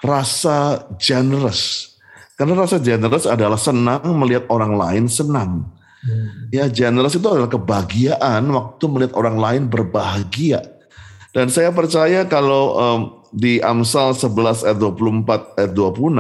rasa 0.03 0.85
generous. 0.99 1.95
Karena 2.35 2.59
rasa 2.59 2.83
generous 2.83 3.25
adalah 3.25 3.57
senang 3.57 4.03
melihat 4.19 4.51
orang 4.51 4.75
lain 4.75 5.05
senang. 5.07 5.71
Hmm. 6.03 6.51
Ya, 6.51 6.67
generous 6.67 7.15
itu 7.15 7.23
adalah 7.31 7.47
kebahagiaan 7.47 8.43
waktu 8.51 8.85
melihat 8.91 9.15
orang 9.15 9.39
lain 9.39 9.63
berbahagia. 9.71 10.67
Dan 11.31 11.49
saya 11.49 11.71
percaya 11.71 12.27
kalau 12.27 12.65
um, 12.75 13.01
di 13.31 13.63
Amsal 13.63 14.13
11 14.13 14.67
ayat 14.69 14.79
24 14.83 15.57
ayat 15.57 15.73
26 15.73 16.13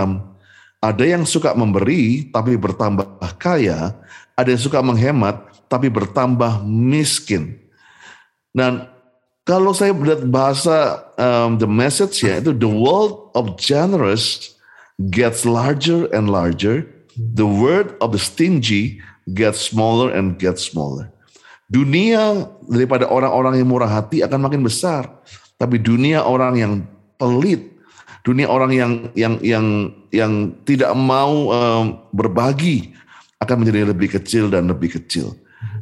ada 0.82 1.04
yang 1.04 1.26
suka 1.26 1.52
memberi 1.52 2.30
tapi 2.30 2.56
bertambah 2.56 3.20
kaya, 3.36 3.98
ada 4.38 4.48
yang 4.48 4.62
suka 4.62 4.78
menghemat 4.78 5.42
tapi 5.66 5.90
bertambah 5.90 6.62
miskin. 6.64 7.58
Dan 8.54 8.91
kalau 9.42 9.74
saya 9.74 9.90
melihat 9.90 10.22
bahasa 10.30 11.02
um, 11.18 11.58
the 11.58 11.66
message 11.66 12.22
ya 12.22 12.38
itu 12.38 12.54
the 12.54 12.70
world 12.70 13.30
of 13.34 13.58
generous 13.58 14.54
gets 15.10 15.42
larger 15.42 16.06
and 16.14 16.30
larger, 16.30 16.86
the 17.18 17.46
word 17.46 17.98
of 17.98 18.14
the 18.14 18.22
stingy 18.22 19.02
gets 19.34 19.58
smaller 19.58 20.14
and 20.14 20.38
gets 20.38 20.62
smaller. 20.62 21.10
Dunia 21.72 22.46
daripada 22.68 23.08
orang-orang 23.08 23.58
yang 23.58 23.72
murah 23.72 23.88
hati 23.88 24.20
akan 24.22 24.46
makin 24.46 24.62
besar, 24.62 25.08
tapi 25.56 25.80
dunia 25.80 26.22
orang 26.22 26.54
yang 26.60 26.72
pelit, 27.16 27.72
dunia 28.22 28.46
orang 28.46 28.70
yang 28.76 28.92
yang 29.16 29.34
yang 29.40 29.66
yang 30.12 30.32
tidak 30.68 30.92
mau 30.94 31.50
um, 31.50 31.84
berbagi 32.12 32.94
akan 33.42 33.64
menjadi 33.64 33.90
lebih 33.90 34.20
kecil 34.20 34.52
dan 34.52 34.70
lebih 34.70 35.00
kecil. 35.00 35.34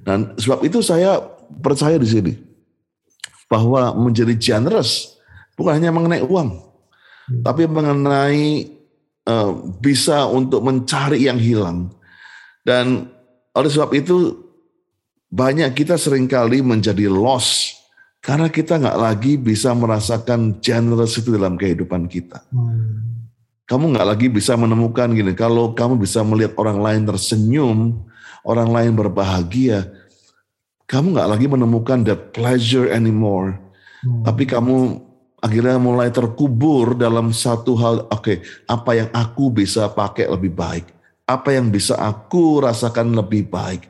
Dan 0.07 0.33
sebab 0.39 0.65
itu 0.65 0.81
saya 0.81 1.21
percaya 1.61 1.99
di 1.99 2.09
sini 2.09 2.50
bahwa 3.51 3.91
menjadi 3.99 4.39
generous 4.39 5.19
bukan 5.59 5.83
hanya 5.83 5.91
mengenai 5.91 6.23
uang, 6.23 6.51
hmm. 6.55 7.43
tapi 7.43 7.67
mengenai 7.67 8.71
uh, 9.27 9.51
bisa 9.83 10.31
untuk 10.31 10.63
mencari 10.63 11.27
yang 11.27 11.37
hilang. 11.37 11.91
Dan 12.63 13.11
oleh 13.51 13.67
sebab 13.67 13.91
itu 13.99 14.39
banyak 15.27 15.75
kita 15.75 15.99
sering 15.99 16.31
kali 16.31 16.63
menjadi 16.63 17.11
lost 17.11 17.77
karena 18.23 18.47
kita 18.47 18.79
nggak 18.79 18.99
lagi 19.01 19.35
bisa 19.35 19.75
merasakan 19.75 20.63
generous 20.63 21.19
itu 21.19 21.35
dalam 21.35 21.59
kehidupan 21.59 22.07
kita. 22.07 22.47
Hmm. 22.55 23.27
Kamu 23.67 23.95
nggak 23.95 24.07
lagi 24.07 24.27
bisa 24.31 24.55
menemukan 24.59 25.11
gini, 25.15 25.35
kalau 25.35 25.75
kamu 25.75 25.99
bisa 25.99 26.23
melihat 26.27 26.59
orang 26.59 26.79
lain 26.83 27.03
tersenyum, 27.07 28.03
orang 28.43 28.71
lain 28.71 28.93
berbahagia, 28.99 29.87
kamu 30.91 31.15
nggak 31.15 31.31
lagi 31.31 31.47
menemukan 31.47 32.03
that 32.03 32.35
pleasure 32.35 32.91
anymore. 32.91 33.55
Hmm. 34.03 34.27
Tapi 34.27 34.43
kamu 34.43 34.99
akhirnya 35.39 35.79
mulai 35.79 36.11
terkubur 36.11 36.99
dalam 36.99 37.31
satu 37.31 37.79
hal, 37.79 38.11
oke, 38.11 38.19
okay, 38.19 38.37
apa 38.67 38.99
yang 38.99 39.09
aku 39.15 39.55
bisa 39.55 39.87
pakai 39.87 40.27
lebih 40.27 40.51
baik? 40.51 40.91
Apa 41.31 41.55
yang 41.55 41.71
bisa 41.71 41.95
aku 41.95 42.67
rasakan 42.67 43.15
lebih 43.15 43.47
baik? 43.47 43.87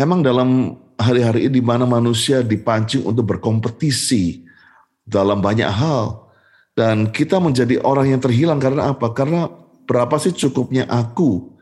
Memang 0.00 0.24
dalam 0.24 0.80
hari-hari 0.96 1.44
ini 1.44 1.60
di 1.60 1.62
mana 1.62 1.84
manusia 1.84 2.40
dipancing 2.40 3.04
untuk 3.04 3.36
berkompetisi 3.36 4.48
dalam 5.04 5.44
banyak 5.44 5.68
hal. 5.68 6.24
Dan 6.74 7.12
kita 7.12 7.38
menjadi 7.38 7.84
orang 7.84 8.16
yang 8.16 8.20
terhilang 8.24 8.58
karena 8.58 8.96
apa? 8.96 9.12
Karena 9.12 9.46
berapa 9.84 10.16
sih 10.16 10.32
cukupnya 10.32 10.88
aku? 10.88 11.52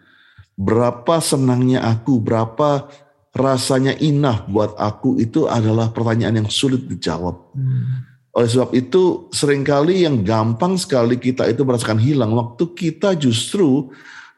Berapa 0.55 1.19
senangnya 1.19 1.83
aku? 1.85 2.23
Berapa 2.23 2.89
rasanya 3.33 3.97
inah 3.97 4.45
buat 4.45 4.77
aku 4.77 5.17
itu 5.17 5.49
adalah 5.49 5.89
pertanyaan 5.89 6.45
yang 6.45 6.51
sulit 6.53 6.85
dijawab. 6.85 7.53
Hmm. 7.57 8.05
Oleh 8.33 8.49
sebab 8.49 8.71
itu 8.77 9.29
sering 9.33 9.65
kali 9.65 10.05
yang 10.05 10.25
gampang 10.25 10.77
sekali 10.77 11.21
kita 11.21 11.49
itu 11.49 11.65
merasakan 11.65 12.01
hilang 12.01 12.33
waktu 12.33 12.65
kita 12.73 13.17
justru 13.17 13.93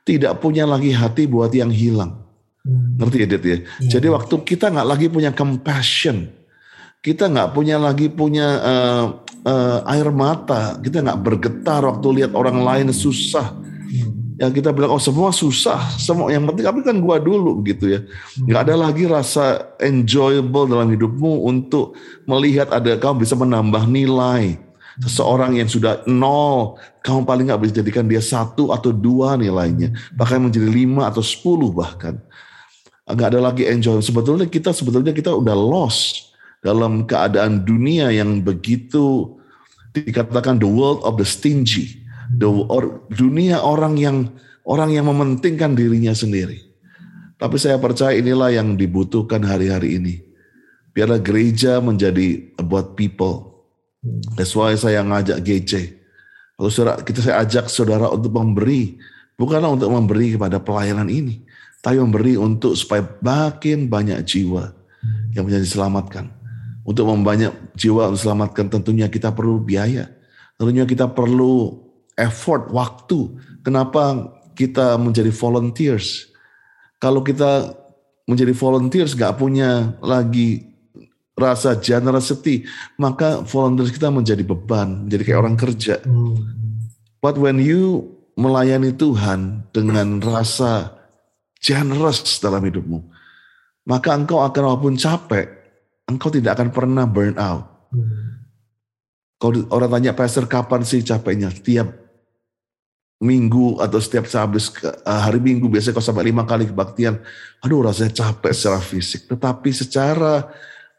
tidak 0.06 0.38
punya 0.42 0.66
lagi 0.66 0.94
hati 0.94 1.26
buat 1.26 1.50
yang 1.50 1.70
hilang. 1.74 2.22
Hmm. 2.62 2.98
Ngerti 2.98 3.16
ya, 3.22 3.26
Dit 3.26 3.44
ya? 3.44 3.58
Hmm. 3.58 3.90
Jadi 3.90 4.06
waktu 4.10 4.34
kita 4.46 4.70
nggak 4.70 4.88
lagi 4.88 5.06
punya 5.10 5.30
compassion, 5.34 6.30
kita 7.02 7.26
nggak 7.30 7.50
punya 7.50 7.76
lagi 7.82 8.06
punya 8.10 8.46
uh, 8.62 9.04
uh, 9.42 9.78
air 9.90 10.08
mata, 10.14 10.78
kita 10.78 11.02
nggak 11.02 11.20
bergetar 11.22 11.82
waktu 11.82 12.22
lihat 12.22 12.32
orang 12.38 12.62
lain 12.62 12.88
susah 12.94 13.64
yang 14.34 14.50
kita 14.50 14.74
bilang 14.74 14.98
oh 14.98 15.02
semua 15.02 15.30
susah. 15.30 15.94
Semua 15.94 16.30
yang 16.34 16.42
penting 16.50 16.66
tapi 16.66 16.80
kan 16.82 16.96
gua 16.98 17.22
dulu 17.22 17.62
gitu 17.62 17.86
ya. 17.86 18.00
Nggak 18.42 18.62
ada 18.70 18.74
lagi 18.74 19.04
rasa 19.06 19.74
enjoyable 19.78 20.66
dalam 20.66 20.90
hidupmu 20.90 21.46
untuk 21.46 21.94
melihat 22.26 22.70
ada 22.74 22.98
kamu 22.98 23.22
bisa 23.22 23.38
menambah 23.38 23.86
nilai. 23.86 24.58
Seseorang 24.94 25.58
yang 25.58 25.66
sudah 25.66 26.06
nol 26.06 26.78
kamu 27.02 27.26
paling 27.26 27.44
nggak 27.50 27.60
bisa 27.62 27.72
jadikan 27.82 28.06
dia 28.06 28.22
satu 28.22 28.74
atau 28.74 28.90
dua 28.90 29.38
nilainya. 29.38 29.94
Bahkan 30.18 30.50
menjadi 30.50 30.66
lima 30.66 31.10
atau 31.10 31.22
sepuluh 31.22 31.70
bahkan. 31.70 32.18
Nggak 33.06 33.28
ada 33.34 33.40
lagi 33.50 33.70
enjoy. 33.70 34.02
Sebetulnya 34.02 34.50
kita 34.50 34.74
sebetulnya 34.74 35.14
kita 35.14 35.30
udah 35.30 35.54
lost 35.54 36.34
dalam 36.64 37.06
keadaan 37.06 37.62
dunia 37.62 38.10
yang 38.10 38.42
begitu 38.42 39.36
dikatakan 39.94 40.58
the 40.58 40.66
world 40.66 40.98
of 41.06 41.14
the 41.22 41.26
stingy 41.26 42.03
the, 42.32 42.48
or, 42.48 43.04
dunia 43.12 43.60
orang 43.60 44.00
yang 44.00 44.32
orang 44.64 44.96
yang 44.96 45.06
mementingkan 45.08 45.76
dirinya 45.76 46.16
sendiri. 46.16 46.60
Tapi 47.36 47.56
saya 47.60 47.76
percaya 47.76 48.16
inilah 48.16 48.54
yang 48.54 48.78
dibutuhkan 48.78 49.44
hari-hari 49.44 50.00
ini. 50.00 50.14
Biarlah 50.94 51.20
gereja 51.20 51.82
menjadi 51.82 52.54
about 52.56 52.94
people. 52.94 53.66
That's 54.38 54.54
why 54.54 54.72
saya 54.78 55.02
ngajak 55.02 55.42
GC. 55.42 55.72
Kalau 56.54 56.70
saudara, 56.70 57.02
kita 57.02 57.20
saya 57.20 57.42
ajak 57.42 57.66
saudara 57.66 58.06
untuk 58.14 58.30
memberi, 58.30 58.94
bukanlah 59.34 59.74
untuk 59.74 59.90
memberi 59.90 60.38
kepada 60.38 60.62
pelayanan 60.62 61.10
ini, 61.10 61.42
tapi 61.82 61.98
memberi 61.98 62.38
untuk 62.38 62.78
supaya 62.78 63.02
makin 63.20 63.90
banyak 63.90 64.22
jiwa 64.22 64.70
yang 65.34 65.44
menjadi 65.44 65.66
diselamatkan. 65.66 66.30
Untuk 66.86 67.10
membanyak 67.10 67.74
jiwa 67.74 68.12
untuk 68.12 68.22
diselamatkan 68.22 68.70
tentunya 68.70 69.10
kita 69.10 69.34
perlu 69.34 69.58
biaya. 69.58 70.06
Tentunya 70.54 70.86
kita 70.86 71.10
perlu 71.10 71.83
effort, 72.18 72.70
waktu. 72.70 73.38
Kenapa 73.66 74.34
kita 74.54 74.98
menjadi 74.98 75.30
volunteers? 75.34 76.30
Kalau 77.02 77.20
kita 77.20 77.74
menjadi 78.24 78.56
volunteers 78.56 79.12
gak 79.12 79.36
punya 79.36 79.98
lagi 80.00 80.64
rasa 81.34 81.76
generosity, 81.82 82.62
maka 82.96 83.42
volunteers 83.42 83.90
kita 83.90 84.08
menjadi 84.08 84.46
beban, 84.46 85.10
menjadi 85.10 85.22
kayak 85.26 85.40
orang 85.42 85.56
kerja. 85.58 85.94
Hmm. 86.06 86.38
But 87.18 87.36
when 87.36 87.58
you 87.58 88.14
melayani 88.38 88.94
Tuhan 88.94 89.66
dengan 89.74 90.22
rasa 90.22 90.94
generous 91.58 92.22
dalam 92.38 92.62
hidupmu, 92.62 93.02
maka 93.90 94.14
engkau 94.14 94.46
akan 94.46 94.62
walaupun 94.62 94.94
capek, 94.94 95.50
engkau 96.06 96.30
tidak 96.30 96.56
akan 96.56 96.70
pernah 96.70 97.04
burn 97.04 97.34
out. 97.34 97.90
Hmm. 97.90 98.46
Kalau 99.42 99.66
orang 99.74 99.90
tanya 99.90 100.12
pastor 100.14 100.46
kapan 100.46 100.86
sih 100.86 101.02
capeknya? 101.02 101.50
Tiap 101.50 102.03
minggu 103.24 103.80
atau 103.80 103.96
setiap 103.96 104.28
habis 104.28 104.68
eh, 104.84 104.92
hari 105.08 105.40
minggu 105.40 105.64
biasanya 105.72 105.96
kalau 105.96 106.08
sampai 106.12 106.28
lima 106.28 106.44
kali 106.44 106.68
kebaktian, 106.68 107.16
aduh 107.64 107.88
rasanya 107.88 108.12
capek 108.12 108.52
secara 108.52 108.80
fisik. 108.84 109.24
Tetapi 109.24 109.70
secara 109.72 110.44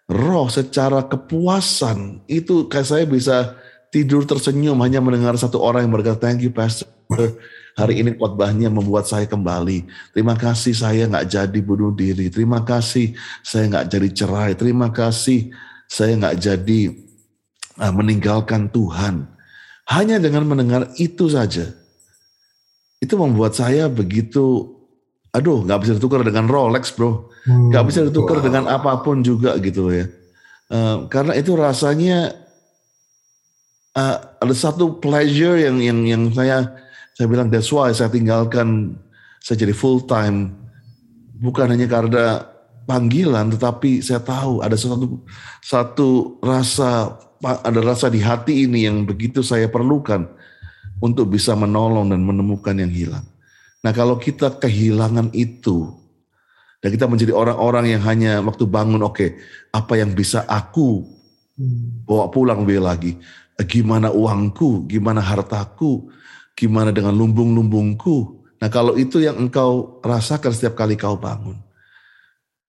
roh, 0.09 0.49
secara 0.49 1.05
kepuasan 1.05 2.25
itu 2.25 2.65
kayak 2.65 2.87
saya 2.89 3.05
bisa 3.05 3.53
tidur 3.93 4.25
tersenyum 4.25 4.81
hanya 4.81 4.99
mendengar 4.99 5.37
satu 5.37 5.61
orang 5.61 5.85
yang 5.85 5.93
berkata 5.93 6.25
thank 6.25 6.41
you 6.41 6.49
pastor. 6.49 6.89
Hari 7.75 7.99
ini 7.99 8.15
khotbahnya 8.15 8.71
membuat 8.71 9.03
saya 9.03 9.27
kembali. 9.27 9.83
Terima 10.15 10.39
kasih 10.39 10.71
saya 10.71 11.11
nggak 11.11 11.27
jadi 11.27 11.59
bunuh 11.59 11.91
diri. 11.91 12.31
Terima 12.31 12.63
kasih 12.63 13.11
saya 13.43 13.67
nggak 13.67 13.87
jadi 13.91 14.09
cerai. 14.15 14.51
Terima 14.55 14.95
kasih 14.95 15.51
saya 15.83 16.15
nggak 16.15 16.39
jadi 16.39 16.95
uh, 17.83 17.91
meninggalkan 17.91 18.71
Tuhan. 18.71 19.27
Hanya 19.91 20.17
dengan 20.17 20.47
mendengar 20.47 20.87
itu 20.97 21.27
saja, 21.27 21.67
itu 22.99 23.13
membuat 23.19 23.57
saya 23.57 23.91
begitu 23.91 24.71
aduh 25.35 25.67
nggak 25.67 25.79
bisa 25.83 25.91
ditukar 25.99 26.23
dengan 26.23 26.47
Rolex 26.47 26.95
bro, 26.95 27.35
Hmm, 27.45 27.69
nggak 27.69 27.85
bisa 27.85 28.01
ditukar 28.09 28.41
wow. 28.41 28.45
dengan 28.49 28.63
apa 28.65 29.05
pun 29.05 29.21
juga 29.21 29.53
gitu 29.61 29.93
ya. 29.93 30.09
Eh, 30.65 30.97
karena 31.13 31.37
itu 31.37 31.53
rasanya 31.53 32.33
eh, 33.93 34.17
ada 34.17 34.55
satu 34.55 34.97
pleasure 34.97 35.61
yang 35.61 35.77
yang 35.77 35.99
yang 36.09 36.23
saya 36.33 36.73
saya 37.13 37.29
bilang 37.29 37.53
that's 37.53 37.69
why 37.69 37.93
saya 37.93 38.09
tinggalkan 38.09 38.97
saya 39.45 39.61
jadi 39.61 39.77
full 39.77 40.01
time 40.09 40.57
bukan 41.37 41.69
hanya 41.69 41.85
karena 41.85 42.49
panggilan 42.89 43.53
tetapi 43.53 44.01
saya 44.01 44.25
tahu 44.25 44.65
ada 44.65 44.73
satu 44.73 45.21
satu 45.61 46.09
rasa 46.41 47.13
ada 47.61 47.77
rasa 47.85 48.09
di 48.09 48.25
hati 48.25 48.65
ini 48.65 48.89
yang 48.89 49.05
begitu 49.05 49.45
saya 49.45 49.69
perlukan 49.69 50.25
untuk 50.99 51.31
bisa 51.31 51.55
menolong 51.55 52.11
dan 52.11 52.21
menemukan 52.23 52.75
yang 52.75 52.91
hilang. 52.91 53.25
Nah, 53.85 53.91
kalau 53.93 54.17
kita 54.17 54.49
kehilangan 54.57 55.29
itu 55.35 55.93
dan 56.81 56.89
kita 56.89 57.05
menjadi 57.05 57.33
orang-orang 57.33 57.97
yang 57.97 58.01
hanya 58.05 58.41
waktu 58.41 58.65
bangun 58.65 59.01
oke, 59.05 59.37
apa 59.73 59.93
yang 59.97 60.13
bisa 60.13 60.45
aku 60.45 61.05
bawa 62.05 62.29
pulang 62.29 62.65
lebih 62.65 62.81
lagi? 62.81 63.11
Gimana 63.55 64.11
uangku, 64.11 64.89
gimana 64.89 65.23
hartaku, 65.23 66.11
gimana 66.57 66.91
dengan 66.91 67.15
lumbung-lumbungku? 67.15 68.43
Nah, 68.59 68.69
kalau 68.71 68.97
itu 68.97 69.21
yang 69.21 69.37
engkau 69.37 70.01
rasakan 70.01 70.51
setiap 70.51 70.73
kali 70.73 70.97
kau 70.97 71.15
bangun, 71.19 71.59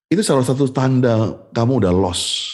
itu 0.07 0.23
salah 0.23 0.47
satu 0.47 0.71
tanda 0.71 1.35
kamu 1.51 1.83
udah 1.83 1.93
lost. 1.95 2.53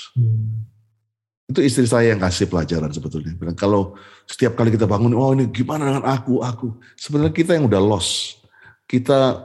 Itu 1.50 1.60
istri 1.60 1.84
saya 1.84 2.16
yang 2.16 2.22
kasih 2.22 2.48
pelajaran 2.48 2.88
sebetulnya. 2.94 3.36
Bilang, 3.36 3.58
kalau 3.58 3.92
setiap 4.32 4.56
kali 4.56 4.72
kita 4.72 4.88
bangun, 4.88 5.12
oh 5.12 5.36
ini 5.36 5.44
gimana 5.52 5.92
dengan 5.92 6.08
aku, 6.08 6.40
aku. 6.40 6.72
Sebenarnya 6.96 7.36
kita 7.36 7.52
yang 7.52 7.68
udah 7.68 7.82
lost. 7.84 8.40
Kita 8.88 9.44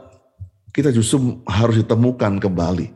kita 0.72 0.88
justru 0.96 1.44
harus 1.44 1.84
ditemukan 1.84 2.40
kembali. 2.40 2.88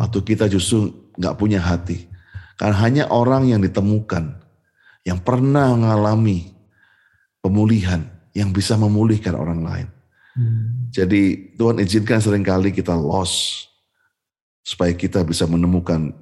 Waktu 0.00 0.18
kita 0.24 0.48
justru 0.48 0.88
nggak 1.20 1.36
punya 1.36 1.60
hati. 1.60 2.08
Karena 2.56 2.76
hanya 2.80 3.04
orang 3.12 3.44
yang 3.44 3.60
ditemukan, 3.60 4.40
yang 5.04 5.20
pernah 5.20 5.76
mengalami 5.76 6.48
pemulihan, 7.44 8.08
yang 8.32 8.48
bisa 8.48 8.80
memulihkan 8.80 9.36
orang 9.36 9.60
lain. 9.60 9.88
Jadi 10.94 11.54
Tuhan 11.58 11.82
izinkan 11.82 12.22
sering 12.22 12.46
kali 12.46 12.70
kita 12.70 12.94
lost 12.96 13.68
supaya 14.62 14.94
kita 14.94 15.26
bisa 15.26 15.44
menemukan 15.44 16.14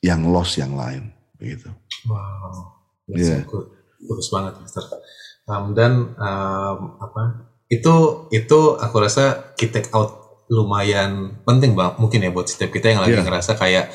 yang 0.00 0.24
lost 0.30 0.56
yang 0.56 0.72
lain 0.78 1.10
begitu. 1.36 1.68
Wow, 2.06 2.78
that's 3.10 3.18
Iya. 3.20 3.36
so 3.42 3.50
good. 3.50 3.66
Bagus 4.04 4.28
banget, 4.28 4.54
Mister. 4.60 4.84
Um, 5.44 5.76
dan 5.76 6.16
um, 6.16 6.78
apa? 7.00 7.52
Itu 7.68 8.28
itu 8.28 8.76
aku 8.76 8.96
rasa 9.00 9.52
key 9.56 9.68
take 9.72 9.88
out 9.92 10.24
lumayan 10.52 11.40
penting 11.48 11.72
bang, 11.72 11.96
mungkin 11.96 12.20
ya 12.20 12.28
buat 12.28 12.44
setiap 12.44 12.68
kita 12.68 12.92
yang 12.92 13.00
lagi 13.00 13.16
Iya. 13.16 13.24
ngerasa 13.24 13.56
kayak, 13.56 13.88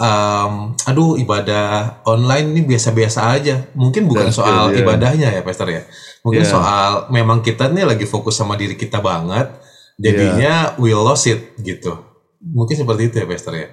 um, 0.00 0.72
aduh 0.88 1.20
ibadah 1.20 2.00
online 2.08 2.56
ini 2.56 2.64
biasa-biasa 2.64 3.20
aja. 3.36 3.68
Mungkin 3.76 4.08
bukan 4.08 4.32
That's 4.32 4.40
soal 4.40 4.72
good, 4.72 4.80
yeah. 4.80 4.84
ibadahnya 4.88 5.28
ya, 5.36 5.40
Pastor 5.44 5.68
ya. 5.68 5.84
Mungkin 6.24 6.40
Yeah. 6.40 6.52
soal 6.56 6.90
memang 7.12 7.44
kita 7.44 7.68
nih 7.68 7.84
lagi 7.84 8.08
fokus 8.08 8.40
sama 8.40 8.56
diri 8.56 8.80
kita 8.80 9.04
banget, 9.04 9.52
jadinya 10.00 10.72
we 10.80 10.96
lost 10.96 11.28
it 11.28 11.52
gitu. 11.60 12.00
Mungkin 12.40 12.76
seperti 12.80 13.12
itu 13.12 13.16
ya, 13.20 13.26
Pastor 13.28 13.52
ya. 13.52 13.68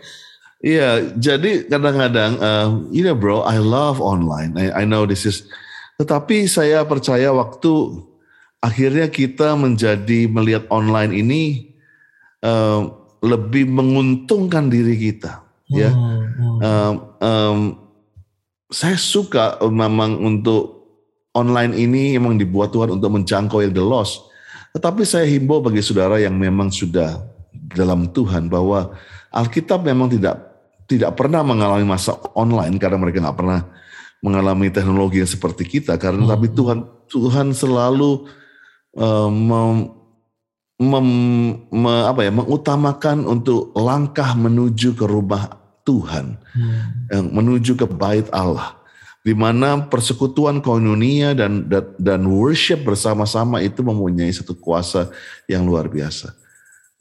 Iya, 0.61 1.17
jadi 1.17 1.65
kadang-kadang, 1.65 2.37
um, 2.37 2.69
you 2.93 3.01
know 3.01 3.17
bro, 3.17 3.41
I 3.41 3.57
love 3.57 3.97
online. 3.97 4.53
I, 4.53 4.69
I 4.69 4.83
know 4.85 5.09
this 5.09 5.25
is, 5.25 5.49
tetapi 5.97 6.45
saya 6.45 6.85
percaya 6.85 7.33
waktu 7.33 7.97
akhirnya 8.61 9.09
kita 9.09 9.57
menjadi 9.57 10.29
melihat 10.29 10.69
online 10.69 11.17
ini 11.17 11.73
um, 12.45 12.93
lebih 13.25 13.65
menguntungkan 13.73 14.69
diri 14.69 14.97
kita. 14.97 15.41
Ya, 15.71 15.89
Hmm, 15.89 16.19
hmm. 16.35 16.57
Um, 16.61 16.95
um, 17.23 17.59
saya 18.69 18.99
suka 18.99 19.57
memang 19.65 20.19
untuk 20.19 20.83
online 21.31 21.73
ini 21.73 22.19
memang 22.19 22.37
dibuat 22.37 22.75
Tuhan 22.75 23.01
untuk 23.01 23.17
menjangkau 23.17 23.63
yang 23.65 23.73
the 23.73 23.81
lost. 23.81 24.29
Tetapi 24.77 25.03
saya 25.03 25.25
himbau 25.27 25.63
bagi 25.63 25.81
saudara 25.83 26.19
yang 26.19 26.35
memang 26.35 26.69
sudah 26.69 27.23
dalam 27.71 28.11
Tuhan 28.11 28.51
bahwa 28.51 28.95
Alkitab 29.31 29.83
memang 29.83 30.11
tidak 30.11 30.50
tidak 30.91 31.15
pernah 31.15 31.39
mengalami 31.39 31.87
masa 31.87 32.19
online 32.35 32.75
karena 32.75 32.99
mereka 32.99 33.23
nggak 33.23 33.39
pernah 33.39 33.63
mengalami 34.19 34.67
teknologi 34.67 35.23
yang 35.23 35.31
seperti 35.31 35.63
kita 35.63 35.95
karena 35.95 36.27
Hmm. 36.27 36.33
tapi 36.35 36.51
Tuhan 36.51 36.79
Tuhan 37.07 37.47
selalu 37.55 38.27
uh, 38.99 39.31
mem- 39.31 39.89
mem- 40.77 41.59
me- 41.71 42.05
apa 42.11 42.27
ya 42.27 42.31
mengutamakan 42.35 43.23
untuk 43.23 43.71
langkah 43.73 44.35
menuju 44.35 44.93
ke 44.99 45.05
rumah 45.07 45.57
Tuhan 45.87 46.37
Hmm. 46.53 47.07
yang 47.09 47.25
menuju 47.31 47.79
ke 47.79 47.87
bait 47.87 48.27
Allah 48.35 48.77
di 49.21 49.37
mana 49.37 49.85
persekutuan 49.85 50.61
koinonia 50.61 51.37
dan 51.37 51.69
dan, 51.69 51.93
dan 51.97 52.21
worship 52.25 52.81
bersama-sama 52.81 53.61
itu 53.61 53.85
mempunyai 53.85 54.33
satu 54.33 54.57
kuasa 54.57 55.13
yang 55.45 55.61
luar 55.65 55.85
biasa. 55.89 56.40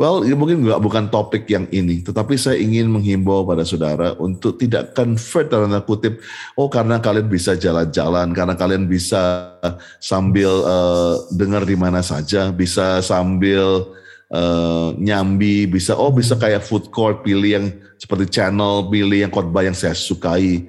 Well, 0.00 0.24
ini 0.24 0.32
mungkin 0.32 0.64
nggak 0.64 0.80
bukan 0.80 1.12
topik 1.12 1.44
yang 1.52 1.68
ini, 1.68 2.00
tetapi 2.00 2.32
saya 2.40 2.56
ingin 2.56 2.88
menghimbau 2.88 3.44
pada 3.44 3.68
saudara 3.68 4.16
untuk 4.16 4.56
tidak 4.56 4.96
convert 4.96 5.52
dalam 5.52 5.68
tanda 5.68 5.84
kutip, 5.84 6.24
oh 6.56 6.72
karena 6.72 6.96
kalian 7.04 7.28
bisa 7.28 7.52
jalan-jalan, 7.52 8.32
karena 8.32 8.56
kalian 8.56 8.88
bisa 8.88 9.52
sambil 10.00 10.48
eh, 10.64 11.14
dengar 11.36 11.68
di 11.68 11.76
mana 11.76 12.00
saja, 12.00 12.48
bisa 12.48 13.04
sambil 13.04 13.92
eh, 14.32 14.88
nyambi, 14.96 15.68
bisa 15.68 15.92
oh 15.92 16.08
bisa 16.08 16.32
kayak 16.32 16.64
food 16.64 16.88
court 16.88 17.20
pilih 17.20 17.60
yang 17.60 17.66
seperti 18.00 18.40
channel, 18.40 18.88
pilih 18.88 19.20
yang 19.20 19.28
khotbah 19.28 19.68
yang 19.68 19.76
saya 19.76 19.92
sukai. 19.92 20.64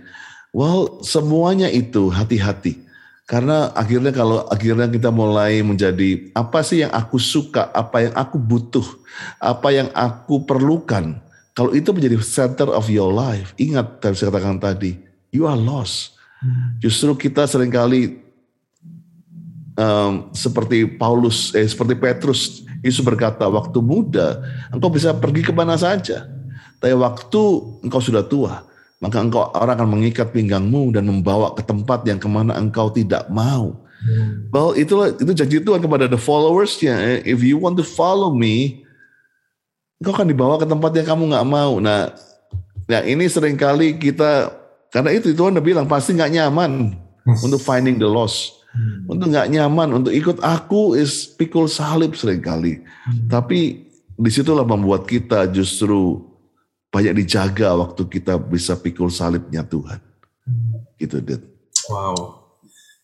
Well, 0.51 0.99
semuanya 1.07 1.71
itu 1.71 2.11
hati-hati. 2.11 2.90
Karena 3.31 3.71
akhirnya 3.71 4.11
kalau 4.11 4.43
akhirnya 4.51 4.91
kita 4.91 5.07
mulai 5.07 5.63
menjadi 5.63 6.35
apa 6.35 6.59
sih 6.67 6.83
yang 6.83 6.91
aku 6.91 7.15
suka, 7.15 7.71
apa 7.71 8.03
yang 8.03 8.11
aku 8.11 8.35
butuh, 8.35 8.83
apa 9.39 9.71
yang 9.71 9.87
aku 9.95 10.43
perlukan. 10.43 11.15
Kalau 11.55 11.71
itu 11.71 11.95
menjadi 11.95 12.19
center 12.19 12.67
of 12.67 12.91
your 12.91 13.07
life, 13.07 13.55
ingat 13.55 14.03
yang 14.03 14.15
saya 14.19 14.35
katakan 14.35 14.59
tadi, 14.59 14.99
you 15.31 15.47
are 15.47 15.55
lost. 15.55 16.19
Justru 16.83 17.15
kita 17.15 17.47
sering 17.47 17.71
kali 17.71 18.19
um, 19.79 20.27
seperti 20.35 20.83
Paulus, 20.99 21.55
eh, 21.55 21.63
seperti 21.63 21.95
Petrus, 21.95 22.67
Yesus 22.83 22.99
berkata, 22.99 23.47
waktu 23.47 23.79
muda 23.79 24.43
engkau 24.75 24.91
bisa 24.91 25.15
pergi 25.15 25.47
ke 25.47 25.55
mana 25.55 25.79
saja. 25.79 26.27
Tapi 26.83 26.99
waktu 26.99 27.41
engkau 27.79 28.03
sudah 28.03 28.27
tua, 28.27 28.67
maka 29.01 29.17
engkau 29.17 29.49
orang 29.57 29.81
akan 29.81 29.89
mengikat 29.97 30.29
pinggangmu 30.29 30.93
dan 30.93 31.09
membawa 31.09 31.57
ke 31.57 31.65
tempat 31.65 32.05
yang 32.05 32.21
ke 32.21 32.29
mana 32.29 32.53
engkau 32.53 32.93
tidak 32.93 33.25
mau. 33.33 33.73
Well, 34.49 34.73
itulah 34.73 35.13
itu 35.13 35.33
janji 35.33 35.57
Tuhan 35.61 35.81
kepada 35.81 36.09
the 36.09 36.17
followers-nya. 36.17 37.21
If 37.25 37.41
you 37.45 37.57
want 37.57 37.77
to 37.81 37.85
follow 37.85 38.33
me, 38.33 38.85
engkau 40.01 40.13
akan 40.13 40.29
dibawa 40.29 40.57
ke 40.61 40.65
tempat 40.69 40.93
yang 40.97 41.05
kamu 41.05 41.33
nggak 41.33 41.47
mau. 41.49 41.77
Nah, 41.81 42.13
nah 42.85 43.01
ini 43.05 43.25
sering 43.29 43.57
kali 43.57 43.97
kita 43.97 44.53
karena 44.93 45.09
itu 45.13 45.33
Tuhan 45.33 45.53
udah 45.57 45.65
bilang 45.65 45.85
pasti 45.89 46.13
nggak 46.17 46.33
nyaman 46.37 46.97
untuk 47.41 47.61
finding 47.61 47.97
the 47.97 48.09
lost. 48.09 48.61
Untuk 49.05 49.33
nggak 49.33 49.51
nyaman 49.51 49.97
untuk 49.97 50.13
ikut 50.15 50.39
aku 50.45 50.95
is 50.95 51.29
pikul 51.37 51.65
salib 51.69 52.13
sering 52.17 52.41
kali. 52.41 52.81
Tapi 53.29 53.89
di 54.17 54.29
situlah 54.29 54.65
membuat 54.65 55.05
kita 55.05 55.49
justru 55.49 56.30
banyak 56.91 57.13
dijaga 57.23 57.71
waktu 57.73 58.03
kita 58.05 58.35
bisa 58.35 58.75
pikul 58.75 59.07
salibnya 59.07 59.63
Tuhan. 59.63 59.97
Gitu, 60.99 61.17
Dit. 61.23 61.41
Wow. 61.87 62.43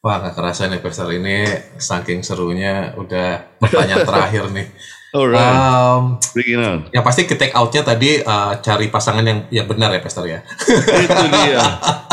Wah, 0.04 0.22
gak 0.22 0.36
kerasa 0.38 0.70
nih 0.70 0.84
Pastor 0.84 1.10
ini 1.10 1.48
saking 1.80 2.22
serunya 2.22 2.94
udah 3.00 3.58
pertanyaan 3.58 4.06
terakhir 4.06 4.44
nih. 4.54 4.68
Alright, 5.16 5.40
Um, 5.40 6.20
bring 6.36 6.52
it 6.52 6.60
on. 6.60 6.80
yang 6.92 7.00
pasti 7.00 7.24
ke 7.24 7.40
take 7.40 7.56
out-nya 7.56 7.80
tadi 7.80 8.20
uh, 8.20 8.60
cari 8.60 8.92
pasangan 8.92 9.24
yang 9.24 9.40
yang 9.50 9.64
benar 9.66 9.96
ya 9.96 10.04
Pastor 10.04 10.28
ya. 10.28 10.44
Itu 11.08 11.26
dia. 11.32 11.64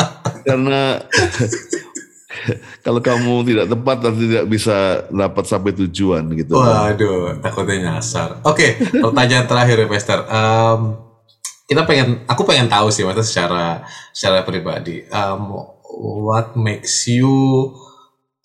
Karena 0.47 1.03
kalau 2.87 3.03
kamu 3.03 3.33
tidak 3.51 3.65
tepat 3.67 3.97
nanti 3.99 4.23
tidak 4.31 4.45
bisa 4.47 4.77
dapat 5.11 5.43
sampai 5.43 5.71
tujuan 5.85 6.23
gitu. 6.39 6.55
Waduh, 6.55 7.43
takutnya 7.43 7.99
nyasar. 7.99 8.39
Oke, 8.47 8.79
pertanyaan 8.79 9.45
terakhir 9.45 9.75
ya 9.85 9.87
Pastor. 9.91 10.19
Um, 10.31 10.79
kita 11.65 11.81
pengen, 11.85 12.23
aku 12.29 12.45
pengen 12.45 12.69
tahu 12.69 12.93
sih 12.93 13.01
maksudnya 13.01 13.25
secara 13.25 13.65
secara 14.13 14.45
pribadi. 14.45 15.01
Um, 15.09 15.65
what 15.97 16.53
makes 16.53 17.09
you 17.09 17.73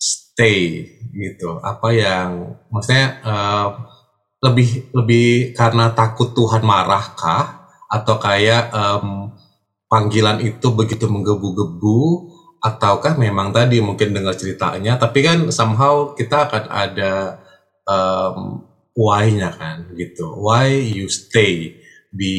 stay 0.01 0.89
gitu? 1.13 1.61
Apa 1.61 1.93
yang 1.93 2.57
maksudnya 2.73 3.21
um, 3.21 3.85
lebih 4.41 4.89
lebih 4.97 5.53
karena 5.53 5.93
takut 5.93 6.33
Tuhan 6.33 6.65
marah 6.65 7.13
kah? 7.13 7.45
Atau 7.91 8.17
kayak 8.17 8.71
um, 8.71 9.35
panggilan 9.91 10.41
itu 10.41 10.73
begitu 10.73 11.05
menggebu-gebu? 11.05 12.31
Ataukah 12.61 13.17
memang 13.17 13.49
tadi 13.49 13.81
mungkin 13.81 14.13
dengar 14.13 14.37
ceritanya, 14.37 14.93
tapi 14.93 15.25
kan 15.25 15.49
somehow 15.49 16.13
kita 16.13 16.45
akan 16.45 16.69
ada 16.69 17.41
um, 17.89 18.69
why-nya 18.93 19.49
kan 19.53 19.89
gitu. 19.97 20.29
Why 20.37 20.69
you 20.69 21.09
stay 21.09 21.80
di 22.11 22.35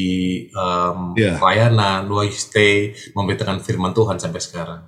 um, 0.53 1.17
Yeah. 1.17 1.41
pelayanan, 1.41 2.05
why 2.07 2.29
you 2.29 2.37
stay 2.37 2.93
memberitakan 3.17 3.59
firman 3.65 3.91
Tuhan 3.91 4.21
sampai 4.21 4.39
sekarang. 4.39 4.81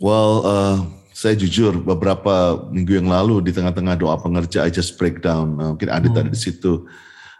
Well, 0.00 0.32
uh, 0.42 0.76
saya 1.14 1.38
jujur 1.38 1.78
beberapa 1.78 2.58
minggu 2.72 2.98
yang 2.98 3.08
lalu 3.12 3.44
di 3.46 3.52
tengah-tengah 3.54 3.94
doa 3.94 4.18
pengerja 4.18 4.66
I 4.66 4.72
just 4.72 4.98
break 4.98 5.22
down. 5.22 5.60
Uh, 5.60 5.76
mungkin 5.76 5.92
Adit 5.92 6.10
Hmm. 6.10 6.20
ada 6.26 6.30
di 6.32 6.40
situ. 6.40 6.88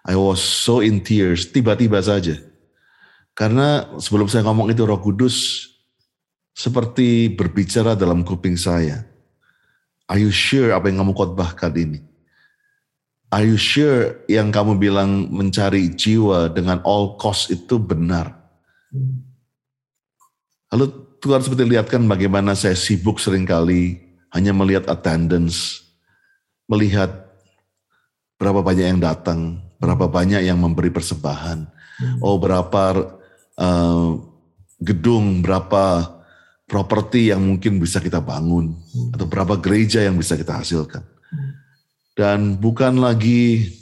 I 0.04 0.14
was 0.14 0.38
so 0.38 0.84
in 0.84 1.00
tears, 1.00 1.48
tiba-tiba 1.48 1.98
saja. 2.04 2.36
Karena 3.34 3.96
sebelum 3.98 4.28
saya 4.30 4.44
ngomong 4.46 4.70
itu 4.70 4.84
Roh 4.84 5.00
Kudus 5.00 5.66
seperti 6.54 7.32
berbicara 7.32 7.98
dalam 7.98 8.22
kuping 8.22 8.54
saya. 8.54 9.02
Are 10.06 10.20
you 10.20 10.30
sure 10.30 10.70
apa 10.70 10.92
yang 10.92 11.02
kamu 11.02 11.16
khotbahkan 11.16 11.72
ini? 11.74 11.98
Are 13.34 13.42
you 13.42 13.58
sure 13.58 14.22
yang 14.30 14.54
kamu 14.54 14.78
bilang 14.78 15.26
mencari 15.26 15.90
jiwa 15.90 16.54
dengan 16.54 16.78
all 16.86 17.18
cost 17.18 17.50
itu 17.50 17.82
benar? 17.82 18.30
Lalu 20.70 21.18
Tuhan 21.18 21.42
seperti 21.42 21.66
lihatkan 21.66 22.06
bagaimana 22.06 22.54
saya 22.54 22.78
sibuk 22.78 23.18
sering 23.18 23.42
kali 23.42 23.98
hanya 24.30 24.54
melihat 24.54 24.86
attendance, 24.86 25.82
melihat 26.70 27.10
berapa 28.38 28.62
banyak 28.62 28.86
yang 28.94 29.02
datang, 29.02 29.58
berapa 29.82 30.06
banyak 30.06 30.46
yang 30.46 30.62
memberi 30.62 30.94
persembahan, 30.94 31.66
oh 32.22 32.38
berapa 32.38 33.18
eh, 33.58 34.08
gedung, 34.78 35.42
berapa 35.42 36.06
properti 36.70 37.34
yang 37.34 37.42
mungkin 37.42 37.82
bisa 37.82 37.98
kita 37.98 38.22
bangun, 38.22 38.78
atau 39.10 39.26
berapa 39.26 39.58
gereja 39.58 40.06
yang 40.06 40.14
bisa 40.14 40.38
kita 40.38 40.62
hasilkan. 40.62 41.13
Dan 42.14 42.56
bukan 42.62 43.02
lagi 43.02 43.74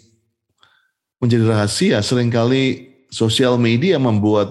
menjadi 1.21 1.45
rahasia, 1.47 2.01
sering 2.01 2.33
kali 2.33 2.91
sosial 3.13 3.61
media 3.61 4.01
membuat 4.01 4.49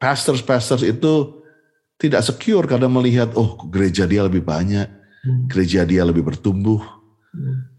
pastors-pastors 0.00 0.80
itu 0.80 1.44
tidak 2.00 2.24
secure 2.24 2.64
karena 2.64 2.88
melihat, 2.88 3.36
oh 3.36 3.60
gereja 3.68 4.08
dia 4.08 4.24
lebih 4.24 4.40
banyak, 4.40 4.88
gereja 5.46 5.84
dia 5.84 6.02
lebih 6.08 6.24
bertumbuh. 6.24 6.80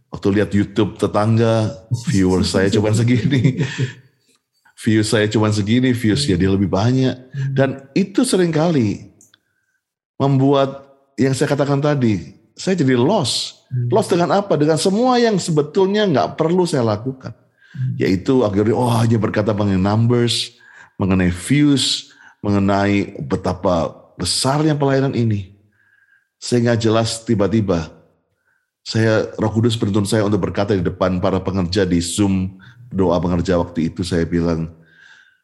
Waktu 0.09 0.27
lihat 0.41 0.49
YouTube 0.53 0.97
tetangga, 1.01 1.85
viewers 2.09 2.53
saya 2.53 2.69
cuma 2.69 2.93
segini. 2.93 3.61
Views 4.79 5.11
saya 5.11 5.27
cuma 5.27 5.51
segini, 5.51 5.91
views 5.91 6.23
dia 6.23 6.39
lebih 6.39 6.71
banyak. 6.71 7.11
Dan 7.51 7.91
itu 7.91 8.23
sering 8.23 8.55
kali 8.55 9.11
membuat 10.15 10.87
yang 11.19 11.35
saya 11.35 11.51
katakan 11.51 11.83
tadi, 11.83 12.39
saya 12.55 12.79
jadi 12.79 12.95
lost. 12.95 13.58
Lost 13.69 14.09
dengan 14.09 14.33
apa? 14.33 14.57
Dengan 14.57 14.81
semua 14.81 15.21
yang 15.21 15.37
sebetulnya 15.37 16.09
nggak 16.09 16.35
perlu 16.35 16.65
saya 16.65 16.81
lakukan. 16.81 17.37
Yaitu 18.01 18.41
akhirnya, 18.41 18.73
oh 18.73 18.89
hanya 18.89 19.21
berkata 19.21 19.53
mengenai 19.53 19.77
numbers, 19.77 20.57
mengenai 20.97 21.29
views, 21.29 22.09
mengenai 22.41 23.13
betapa 23.29 23.93
besarnya 24.17 24.73
pelayanan 24.73 25.13
ini. 25.13 25.53
Sehingga 26.41 26.73
jelas 26.73 27.21
tiba-tiba 27.21 27.93
saya 28.81 29.29
Roh 29.37 29.53
Kudus 29.53 29.77
menuntun 29.77 30.09
saya 30.09 30.25
untuk 30.25 30.49
berkata 30.49 30.73
di 30.73 30.81
depan 30.81 31.21
para 31.21 31.37
pengerja 31.37 31.85
di 31.85 32.01
Zoom 32.01 32.57
doa 32.89 33.21
pengerja 33.21 33.61
waktu 33.61 33.93
itu 33.93 34.01
saya 34.01 34.25
bilang 34.25 34.73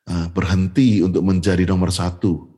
"Ah, 0.09 0.25
berhenti 0.33 1.05
untuk 1.05 1.21
menjadi 1.21 1.61
nomor 1.69 1.93
satu, 1.93 2.49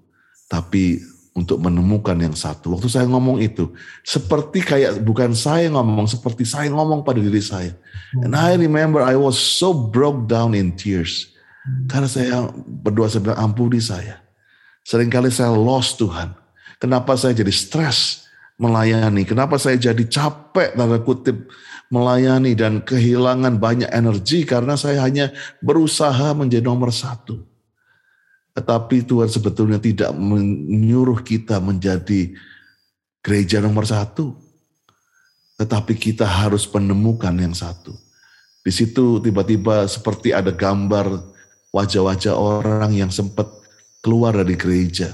tapi 0.48 1.02
untuk 1.38 1.62
menemukan 1.62 2.18
yang 2.18 2.34
satu. 2.34 2.74
Waktu 2.74 2.90
saya 2.90 3.06
ngomong 3.06 3.38
itu 3.38 3.70
seperti 4.02 4.66
kayak 4.66 5.06
bukan 5.06 5.38
saya 5.38 5.70
ngomong, 5.70 6.10
seperti 6.10 6.50
saya 6.50 6.74
ngomong 6.74 7.06
pada 7.06 7.22
diri 7.22 7.38
saya. 7.38 7.78
And 8.26 8.34
I 8.34 8.58
remember 8.58 9.06
I 9.06 9.14
was 9.14 9.38
so 9.38 9.70
broke 9.70 10.26
down 10.26 10.58
in 10.58 10.74
tears 10.74 11.30
karena 11.86 12.10
saya 12.10 12.50
berdoa 12.66 13.06
saya 13.06 13.22
bilang 13.30 13.54
ampuni 13.54 13.78
saya. 13.78 14.18
Seringkali 14.82 15.30
saya 15.30 15.54
lost 15.54 16.02
Tuhan. 16.02 16.34
Kenapa 16.82 17.14
saya 17.14 17.38
jadi 17.38 17.54
stres 17.54 18.26
melayani? 18.58 19.22
Kenapa 19.22 19.62
saya 19.62 19.78
jadi 19.78 20.02
capek 20.10 20.74
tanda 20.74 20.98
kutip 21.06 21.54
melayani 21.94 22.56
dan 22.56 22.82
kehilangan 22.84 23.60
banyak 23.60 23.92
energi 23.92 24.44
karena 24.44 24.76
saya 24.76 25.04
hanya 25.04 25.32
berusaha 25.62 26.34
menjadi 26.34 26.66
nomor 26.66 26.92
satu. 26.92 27.57
Tetapi 28.58 29.06
Tuhan 29.06 29.30
sebetulnya 29.30 29.78
tidak 29.78 30.18
menyuruh 30.18 31.22
kita 31.22 31.62
menjadi 31.62 32.34
gereja 33.22 33.62
nomor 33.62 33.86
satu. 33.86 34.34
Tetapi 35.62 35.94
kita 35.94 36.26
harus 36.26 36.66
menemukan 36.74 37.38
yang 37.38 37.54
satu. 37.54 37.94
Di 38.66 38.74
situ 38.74 39.22
tiba-tiba 39.22 39.86
seperti 39.86 40.34
ada 40.34 40.50
gambar 40.50 41.22
wajah-wajah 41.70 42.34
orang 42.34 42.98
yang 42.98 43.14
sempat 43.14 43.46
keluar 44.02 44.34
dari 44.34 44.58
gereja. 44.58 45.14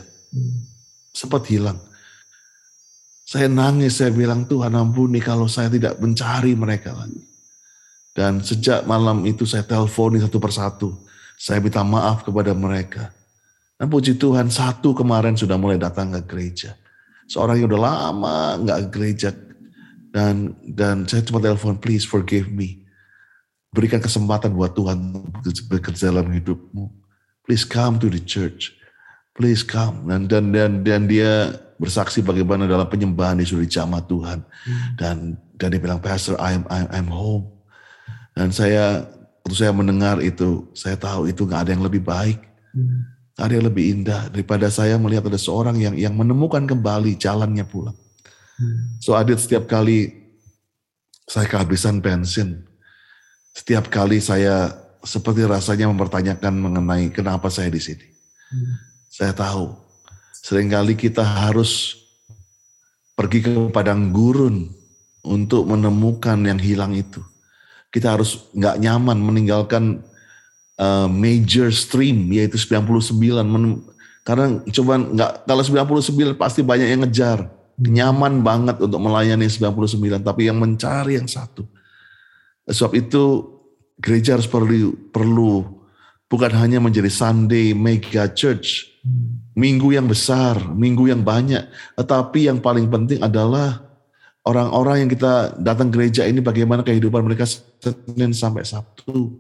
Sempat 1.12 1.44
hilang. 1.52 1.76
Saya 3.28 3.52
nangis, 3.52 4.00
saya 4.00 4.16
bilang 4.16 4.48
Tuhan 4.48 4.72
ampuni 4.72 5.20
kalau 5.20 5.52
saya 5.52 5.68
tidak 5.68 6.00
mencari 6.00 6.56
mereka 6.56 6.96
lagi. 6.96 7.20
Dan 8.16 8.39
sejak 8.39 8.88
malam 8.88 9.26
itu 9.28 9.44
saya 9.44 9.68
telponi 9.68 10.24
satu 10.24 10.39
persatu. 10.39 10.89
Saya 11.36 11.60
minta 11.60 11.84
maaf 11.84 12.24
kepada 12.24 12.56
mereka. 12.56 13.12
Dan 13.78 13.89
puji 13.89 14.15
Tuhan 14.15 14.47
satu 14.53 14.93
kemarin 14.93 15.34
sudah 15.34 15.57
mulai 15.57 15.82
datang 15.82 16.13
ke 16.13 16.21
gereja. 16.24 16.78
Seorang 17.26 17.59
yang 17.59 17.67
udah 17.74 17.82
lama 17.82 18.38
nggak 18.61 18.78
ke 18.78 18.88
gereja. 18.93 19.30
Dan 20.13 20.53
dan 20.61 21.09
saya 21.09 21.26
cuma 21.26 21.41
telepon, 21.41 21.82
please 21.82 22.05
forgive 22.05 22.47
me. 22.53 22.86
Berikan 23.74 23.97
kesempatan 23.97 24.53
buat 24.53 24.78
Tuhan 24.78 25.26
bekerja 25.67 26.13
dalam 26.13 26.30
hidupmu. 26.30 26.86
Please 27.43 27.65
come 27.65 27.97
to 27.97 28.07
the 28.07 28.21
church. 28.21 28.78
Please 29.34 29.65
come. 29.65 30.05
Dan 30.05 30.30
dan 30.30 30.53
dan, 30.53 30.71
dan 30.86 31.01
dia 31.09 31.57
bersaksi 31.82 32.21
bagaimana 32.21 32.69
dalam 32.69 32.86
penyembahan 32.86 33.41
dia 33.41 33.49
sudah 33.49 33.65
dijamah 33.65 34.05
Tuhan. 34.05 34.39
Dan 34.93 35.41
dan 35.57 35.67
dia 35.74 35.82
bilang, 35.82 35.97
Pastor, 35.97 36.38
I'm 36.38 36.69
I'm, 36.69 36.88
I'm 36.93 37.09
home. 37.09 37.49
Dan 38.38 38.53
saya 38.53 39.09
waktu 39.43 39.55
saya 39.57 39.74
mendengar 39.74 40.21
itu, 40.21 40.69
saya 40.78 40.95
tahu 40.95 41.28
itu 41.28 41.43
nggak 41.43 41.67
ada 41.67 41.71
yang 41.74 41.84
lebih 41.84 42.05
baik, 42.05 42.39
nggak 42.39 43.22
ada 43.34 43.51
yang 43.57 43.65
lebih 43.65 43.84
indah 43.99 44.29
daripada 44.29 44.69
saya 44.69 44.97
melihat 45.01 45.25
ada 45.25 45.41
seorang 45.41 45.77
yang 45.81 45.97
yang 45.97 46.13
menemukan 46.13 46.69
kembali 46.69 47.17
jalannya 47.17 47.65
pulang. 47.65 47.97
So 49.01 49.17
Adit 49.17 49.41
setiap 49.41 49.65
kali 49.65 50.13
saya 51.25 51.49
kehabisan 51.49 51.97
bensin, 51.97 52.61
setiap 53.57 53.89
kali 53.89 54.21
saya 54.21 54.69
seperti 55.01 55.43
rasanya 55.49 55.89
mempertanyakan 55.89 56.53
mengenai 56.61 57.09
kenapa 57.09 57.49
saya 57.49 57.73
di 57.73 57.81
sini. 57.81 58.05
Saya 59.09 59.34
tahu 59.34 59.73
sering 60.45 60.69
kali 60.69 60.93
kita 60.93 61.25
harus 61.25 61.97
pergi 63.17 63.41
ke 63.41 63.51
padang 63.73 64.13
gurun 64.13 64.69
untuk 65.25 65.65
menemukan 65.65 66.38
yang 66.45 66.61
hilang 66.61 66.93
itu. 66.93 67.23
Kita 67.89 68.13
harus 68.13 68.49
nggak 68.53 68.77
nyaman 68.77 69.17
meninggalkan 69.21 70.01
uh, 70.80 71.09
major 71.09 71.69
stream 71.74 72.32
yaitu 72.34 72.57
99 72.57 73.13
Men- 73.43 73.84
karena 74.24 74.63
coba 74.71 74.93
nggak 75.03 75.32
kalau 75.43 75.63
99 75.99 76.39
pasti 76.39 76.63
banyak 76.63 76.88
yang 76.88 77.03
ngejar. 77.03 77.51
Nyaman 77.74 78.45
banget 78.45 78.78
untuk 78.86 79.01
melayani 79.01 79.49
99 79.49 80.21
tapi 80.21 80.45
yang 80.47 80.61
mencari 80.61 81.17
yang 81.17 81.28
satu. 81.28 81.65
Sebab 82.69 82.93
itu 82.95 83.24
gereja 83.99 84.38
harus 84.39 84.47
perlu 84.47 84.95
perlu 85.11 85.84
bukan 86.32 86.51
hanya 86.55 86.80
menjadi 86.80 87.11
Sunday 87.11 87.76
mega 87.76 88.30
church 88.32 88.89
minggu 89.53 89.93
yang 89.93 90.09
besar 90.09 90.57
minggu 90.71 91.11
yang 91.11 91.21
banyak 91.21 91.61
tetapi 91.93 92.49
yang 92.49 92.57
paling 92.57 92.89
penting 92.89 93.21
adalah 93.21 93.84
orang-orang 94.43 95.05
yang 95.05 95.11
kita 95.11 95.55
datang 95.59 95.89
gereja 95.89 96.28
ini 96.28 96.43
bagaimana 96.43 96.84
kehidupan 96.84 97.24
mereka 97.24 97.47
Senin 97.47 98.36
sampai 98.36 98.67
Sabtu. 98.67 99.39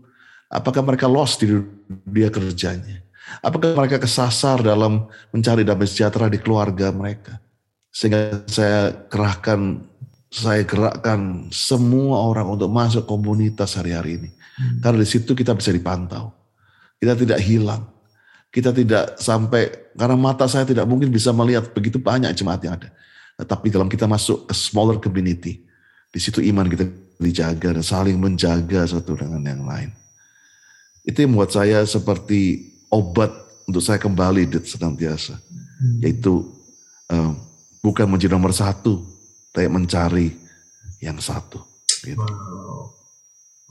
Apakah 0.53 0.85
mereka 0.85 1.09
lost 1.09 1.41
di 1.41 1.49
dunia 1.49 2.29
kerjanya? 2.29 3.01
Apakah 3.41 3.73
mereka 3.73 3.97
kesasar 3.97 4.61
dalam 4.61 5.09
mencari 5.33 5.65
damai 5.65 5.89
sejahtera 5.89 6.29
di 6.29 6.37
keluarga 6.37 6.93
mereka? 6.93 7.41
Sehingga 7.89 8.45
saya 8.45 8.93
kerahkan, 9.09 9.81
saya 10.29 10.61
gerakkan 10.61 11.49
semua 11.49 12.21
orang 12.29 12.53
untuk 12.53 12.69
masuk 12.69 13.09
komunitas 13.09 13.73
hari-hari 13.73 14.21
ini. 14.21 14.29
Karena 14.77 15.01
di 15.01 15.09
situ 15.09 15.33
kita 15.33 15.57
bisa 15.57 15.73
dipantau. 15.73 16.29
Kita 17.01 17.17
tidak 17.17 17.41
hilang. 17.41 17.89
Kita 18.53 18.69
tidak 18.69 19.17
sampai, 19.17 19.89
karena 19.97 20.13
mata 20.13 20.45
saya 20.45 20.69
tidak 20.69 20.85
mungkin 20.85 21.09
bisa 21.09 21.33
melihat 21.33 21.73
begitu 21.73 21.97
banyak 21.97 22.29
jemaat 22.37 22.61
yang 22.61 22.77
ada. 22.77 22.93
Tetapi 23.41 23.73
dalam 23.73 23.89
kita 23.89 24.05
masuk 24.05 24.45
ke 24.45 24.53
smaller 24.53 25.01
community, 25.01 25.65
di 26.13 26.19
situ 26.21 26.37
iman 26.53 26.69
kita 26.69 26.85
dijaga 27.17 27.73
dan 27.73 27.81
saling 27.81 28.21
menjaga 28.21 28.85
satu 28.85 29.17
dengan 29.17 29.41
yang 29.41 29.65
lain. 29.65 30.02
Itu 31.03 31.23
yang 31.23 31.35
membuat 31.35 31.51
saya 31.51 31.83
seperti 31.83 32.71
obat 32.87 33.31
untuk 33.67 33.83
saya 33.83 33.99
kembali 33.99 34.47
di 34.47 34.59
senantiasa, 34.63 35.35
yaitu 35.99 36.47
eh, 37.11 37.31
bukan 37.83 38.07
menjadi 38.07 38.35
nomor 38.35 38.55
satu, 38.55 39.03
tapi 39.51 39.67
mencari 39.67 40.31
yang 41.03 41.19
satu. 41.19 41.59
Gitu. 42.03 42.19
Wow. 42.19 42.95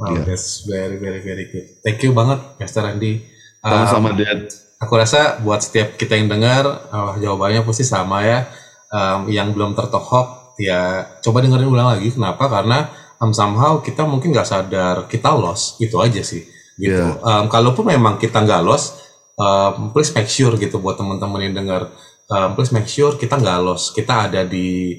Wow, 0.01 0.19
yeah. 0.19 0.25
that's 0.25 0.65
very 0.65 0.97
very 0.97 1.21
very 1.21 1.47
good. 1.53 1.79
Thank 1.85 2.03
you 2.03 2.17
banget, 2.17 2.41
Pastor 2.57 2.89
Randy. 2.89 3.23
Sama-sama, 3.63 4.11
um, 4.11 4.19
Dad. 4.19 4.51
Aku 4.83 4.99
rasa 4.99 5.39
buat 5.39 5.63
setiap 5.63 5.95
kita 5.95 6.19
yang 6.19 6.27
dengar, 6.27 6.67
uh, 6.91 7.15
jawabannya 7.23 7.63
pasti 7.63 7.87
sama 7.87 8.27
ya. 8.27 8.51
Um, 8.91 9.31
yang 9.31 9.55
belum 9.55 9.73
tertohok, 9.79 10.59
ya 10.59 11.07
coba 11.23 11.41
dengerin 11.41 11.71
ulang 11.71 11.97
lagi. 11.97 12.11
Kenapa? 12.11 12.51
Karena 12.51 12.91
um, 13.23 13.31
somehow 13.31 13.79
kita 13.79 14.03
mungkin 14.03 14.35
nggak 14.35 14.49
sadar 14.49 15.07
kita 15.07 15.31
lost, 15.33 15.79
itu 15.79 15.95
aja 16.03 16.21
sih. 16.21 16.43
Gitu. 16.83 16.99
Yeah. 16.99 17.15
Um, 17.23 17.47
kalaupun 17.47 17.87
memang 17.87 18.19
kita 18.19 18.43
nggak 18.43 18.67
lost, 18.67 18.99
um, 19.39 19.95
please 19.95 20.11
make 20.11 20.27
sure 20.27 20.59
gitu 20.59 20.83
buat 20.83 20.99
teman-teman 20.99 21.47
yang 21.47 21.55
dengar. 21.55 21.95
Um, 22.27 22.59
please 22.59 22.75
make 22.75 22.91
sure 22.91 23.15
kita 23.15 23.39
nggak 23.39 23.63
lost, 23.63 23.95
kita 23.95 24.27
ada 24.27 24.43
di 24.43 24.99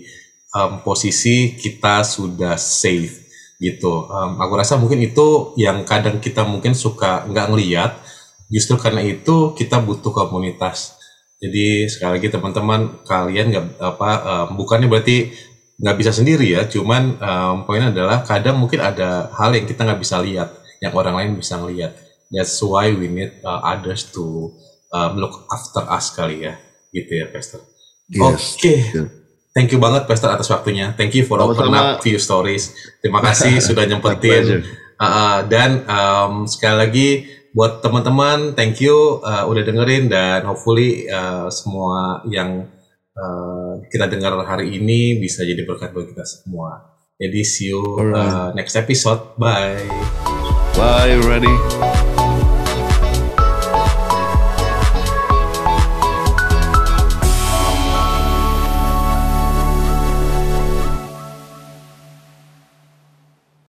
um, 0.55 0.79
posisi 0.79 1.59
kita 1.59 2.07
sudah 2.07 2.55
safe 2.55 3.27
gitu. 3.59 4.07
Um, 4.07 4.39
aku 4.39 4.53
rasa 4.55 4.79
mungkin 4.79 5.03
itu 5.03 5.51
yang 5.59 5.83
kadang 5.83 6.23
kita 6.23 6.47
mungkin 6.47 6.71
suka 6.71 7.27
nggak 7.27 7.51
ngeliat. 7.51 7.91
Justru 8.47 8.77
karena 8.77 9.01
itu 9.01 9.51
kita 9.57 9.81
butuh 9.81 10.13
komunitas. 10.13 10.95
Jadi 11.43 11.91
sekali 11.91 12.21
lagi 12.21 12.27
teman-teman 12.31 13.03
kalian 13.03 13.51
nggak 13.51 13.65
apa 13.81 14.09
um, 14.23 14.47
bukannya 14.55 14.87
berarti 14.87 15.35
nggak 15.83 15.97
bisa 15.99 16.15
sendiri 16.15 16.47
ya. 16.55 16.63
Cuman 16.63 17.19
um, 17.19 17.55
poinnya 17.67 17.91
adalah 17.91 18.23
kadang 18.23 18.61
mungkin 18.61 18.79
ada 18.79 19.27
hal 19.35 19.51
yang 19.51 19.67
kita 19.67 19.83
nggak 19.83 19.99
bisa 19.99 20.21
lihat, 20.23 20.62
yang 20.83 20.91
orang 20.91 21.15
lain 21.15 21.31
bisa 21.39 21.55
ngelihat. 21.55 21.95
That's 22.27 22.59
why 22.59 22.91
we 22.91 23.07
need 23.07 23.39
uh, 23.47 23.63
others 23.63 24.11
to 24.11 24.51
um, 24.91 25.15
look 25.15 25.47
after 25.47 25.87
us 25.87 26.11
kali 26.11 26.43
ya, 26.43 26.59
gitu 26.91 27.23
ya, 27.23 27.31
Pastor. 27.31 27.63
Yes. 28.11 28.19
Oke. 28.19 28.35
Okay. 28.59 28.79
Yeah. 28.91 29.09
Thank 29.53 29.69
you 29.69 29.77
banget 29.77 30.09
Pastor 30.09 30.33
atas 30.33 30.49
waktunya. 30.49 30.97
Thank 30.97 31.13
you 31.13 31.29
for 31.29 31.37
Sama 31.37 31.53
open 31.53 31.71
up 31.77 32.01
few 32.01 32.17
stories. 32.17 32.73
Terima 32.99 33.21
kasih 33.21 33.61
sudah 33.69 33.85
nyempetin. 33.85 34.65
Uh, 34.97 35.45
dan 35.45 35.85
um, 35.85 36.49
sekali 36.49 36.75
lagi 36.75 37.07
buat 37.53 37.85
teman-teman, 37.85 38.57
thank 38.57 38.81
you 38.81 39.21
uh, 39.21 39.45
udah 39.45 39.61
dengerin 39.61 40.09
dan 40.09 40.41
hopefully 40.41 41.05
uh, 41.05 41.53
semua 41.53 42.25
yang 42.25 42.65
uh, 43.13 43.77
kita 43.93 44.09
dengar 44.09 44.33
hari 44.41 44.73
ini 44.81 45.21
bisa 45.21 45.45
jadi 45.45 45.61
berkat 45.61 45.93
buat 45.93 46.09
kita 46.09 46.25
semua. 46.25 46.97
Jadi 47.21 47.39
see 47.45 47.69
you 47.69 47.85
uh, 48.09 48.49
next 48.57 48.73
episode. 48.73 49.37
Bye. 49.37 50.32
Bye, 50.75 51.17
ready. 51.17 51.92